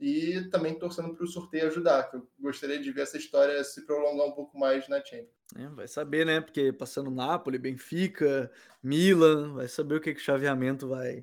[0.00, 3.84] e também torcendo para o sorteio ajudar, que eu gostaria de ver essa história se
[3.84, 5.28] prolongar um pouco mais na Champions.
[5.54, 6.40] É, vai saber, né?
[6.40, 8.50] Porque passando Napoli, Benfica,
[8.82, 11.22] Milan, vai saber o que, que o chaveamento vai,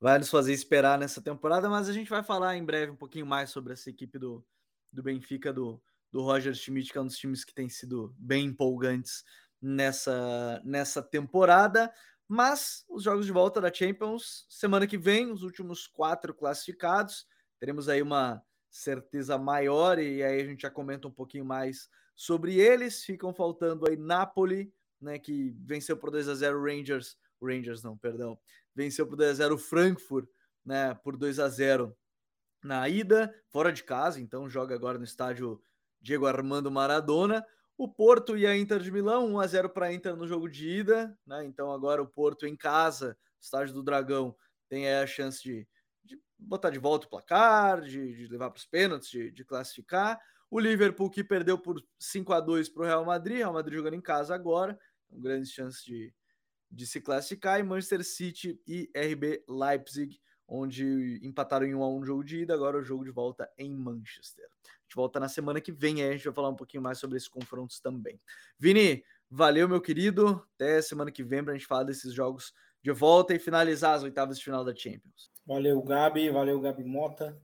[0.00, 3.26] vai nos fazer esperar nessa temporada, mas a gente vai falar em breve um pouquinho
[3.26, 4.42] mais sobre essa equipe do,
[4.90, 5.78] do Benfica, do,
[6.10, 9.22] do Roger Schmidt, que é um dos times que tem sido bem empolgantes
[9.60, 11.92] nessa, nessa temporada.
[12.26, 17.26] Mas os jogos de volta da Champions, semana que vem, os últimos quatro classificados
[17.62, 22.56] teremos aí uma certeza maior e aí a gente já comenta um pouquinho mais sobre
[22.56, 23.04] eles.
[23.04, 28.36] Ficam faltando aí Napoli, né, que venceu por 2 a 0 Rangers, Rangers não, perdão,
[28.74, 30.28] venceu por 2 a 0 Frankfurt,
[30.66, 31.96] né, por 2 a 0
[32.64, 35.62] na ida, fora de casa, então joga agora no estádio
[36.00, 37.46] Diego Armando Maradona.
[37.78, 40.48] O Porto e a Inter de Milão, 1 a 0 para a Inter no jogo
[40.48, 41.44] de ida, né?
[41.44, 44.34] Então agora o Porto em casa, estádio do Dragão,
[44.68, 45.64] tem a chance de
[46.46, 50.20] botar de volta o placar, de, de levar para os pênaltis, de, de, classificar.
[50.50, 53.94] O Liverpool que perdeu por 5 a 2 para o Real Madrid, Real Madrid jogando
[53.94, 54.78] em casa agora,
[55.08, 56.12] com grandes chances de,
[56.70, 57.58] de se classificar.
[57.58, 62.40] E Manchester City e RB Leipzig, onde empataram em 1 a 1 no jogo de
[62.40, 64.44] ida, agora o jogo de volta em Manchester.
[64.44, 66.98] A gente volta na semana que vem, aí a gente vai falar um pouquinho mais
[66.98, 68.20] sobre esses confrontos também.
[68.58, 70.46] Vini, valeu, meu querido.
[70.54, 74.02] Até semana que vem para a gente falar desses jogos de volta e finalizar as
[74.02, 75.31] oitavas de final da Champions.
[75.46, 76.30] Valeu, Gabi.
[76.30, 77.40] Valeu, Gabi Mota.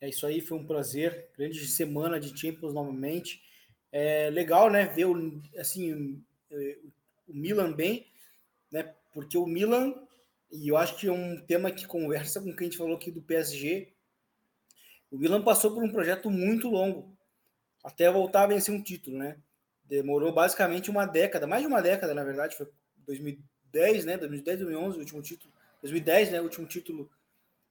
[0.00, 1.30] É isso aí, foi um prazer.
[1.36, 3.42] Grande semana de Champions novamente.
[3.90, 6.22] É legal, né, ver o, assim,
[7.26, 8.06] o Milan bem,
[8.70, 8.94] né?
[9.12, 9.94] Porque o Milan,
[10.52, 12.96] e eu acho que é um tema que conversa com o que a gente falou
[12.96, 13.92] aqui do PSG.
[15.10, 17.16] O Milan passou por um projeto muito longo
[17.82, 19.38] até voltar a vencer um título, né?
[19.84, 22.68] Demorou basicamente uma década, mais de uma década, na verdade, foi
[23.06, 24.18] 2010, né?
[24.18, 25.52] 2010, 2011, o último título.
[25.80, 26.40] 2010, né?
[26.40, 27.10] O último título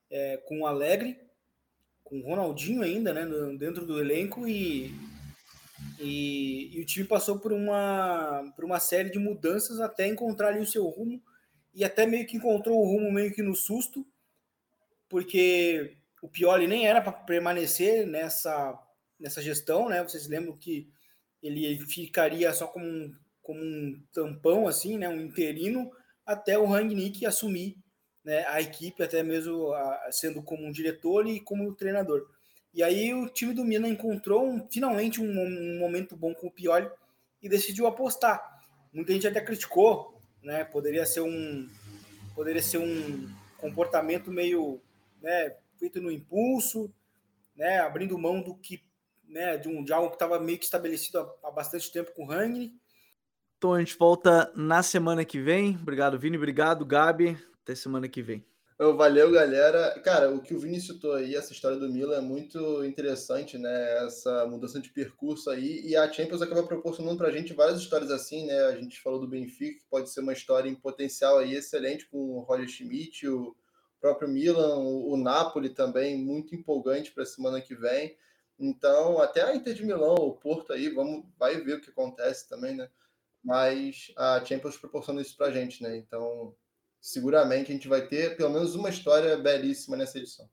[0.09, 1.19] é, com o Alegre,
[2.03, 3.25] com o Ronaldinho ainda, né?
[3.57, 4.93] Dentro do elenco e,
[5.99, 10.59] e, e, o time passou por uma, por uma série de mudanças até encontrar ali
[10.59, 11.21] o seu rumo
[11.73, 14.05] e até meio que encontrou o rumo meio que no susto,
[15.09, 18.77] porque o Pioli nem era para permanecer nessa,
[19.19, 20.01] nessa gestão, né?
[20.01, 20.89] Vocês lembram que
[21.43, 25.07] ele ficaria só como um, como um tampão, assim, né?
[25.07, 25.91] Um interino,
[26.25, 27.77] até o Rangnick assumir
[28.27, 32.27] né, a equipe, até mesmo a, sendo como um diretor e como treinador.
[32.73, 36.51] E aí o time do Milan encontrou um, finalmente um, um, momento bom com o
[36.51, 36.89] Pioli
[37.41, 38.61] e decidiu apostar.
[38.91, 40.65] Muita gente até criticou, né?
[40.65, 41.69] Poderia ser um
[42.35, 44.81] poderia ser um comportamento meio,
[45.21, 46.93] né, feito no impulso,
[47.55, 48.83] né, abrindo mão do que,
[49.27, 52.25] né, de um de algo que estava meio que estabelecido há, há bastante tempo com
[52.25, 52.75] o Rangnick.
[53.57, 55.77] Então a gente volta na semana que vem.
[55.81, 56.35] Obrigado, Vini.
[56.35, 57.37] Obrigado, Gabi.
[57.67, 58.45] Até semana que vem.
[58.79, 59.99] Valeu, galera.
[59.99, 64.05] Cara, o que o Vini citou aí, essa história do Milan é muito interessante, né?
[64.05, 65.81] Essa mudança de percurso aí.
[65.85, 68.57] E a Champions acaba proporcionando pra gente várias histórias assim, né?
[68.67, 72.37] A gente falou do Benfica, que pode ser uma história em potencial aí excelente com
[72.37, 73.53] o Roger Schmidt, o,
[73.99, 78.15] próprio Milan, o, o Napoli também, muito empolgante para semana que vem.
[78.57, 82.47] Então, até a Inter de Milão, o Porto aí, vamos, vai ver o que acontece
[82.47, 82.89] também, né?
[83.43, 85.97] Mas a Champions proporciona isso para a gente, né?
[85.97, 86.55] Então,
[87.01, 90.49] seguramente a gente vai ter pelo menos uma história belíssima nessa edição.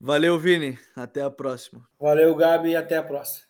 [0.00, 0.78] Valeu, Vini.
[0.96, 1.88] Até a próxima.
[1.98, 3.46] Valeu, Gabi, e até a próxima.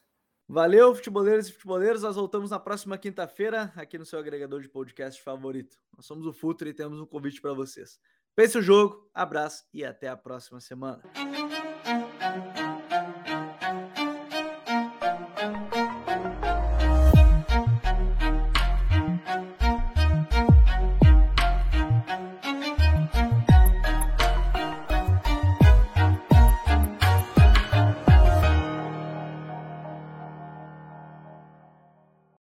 [0.47, 2.03] Valeu, futeboleiros e futeboleiros.
[2.03, 5.79] Nós voltamos na próxima quinta-feira aqui no seu agregador de podcast favorito.
[5.97, 7.99] Nós somos o Futre e temos um convite para vocês.
[8.35, 11.03] Pense o jogo, abraço e até a próxima semana.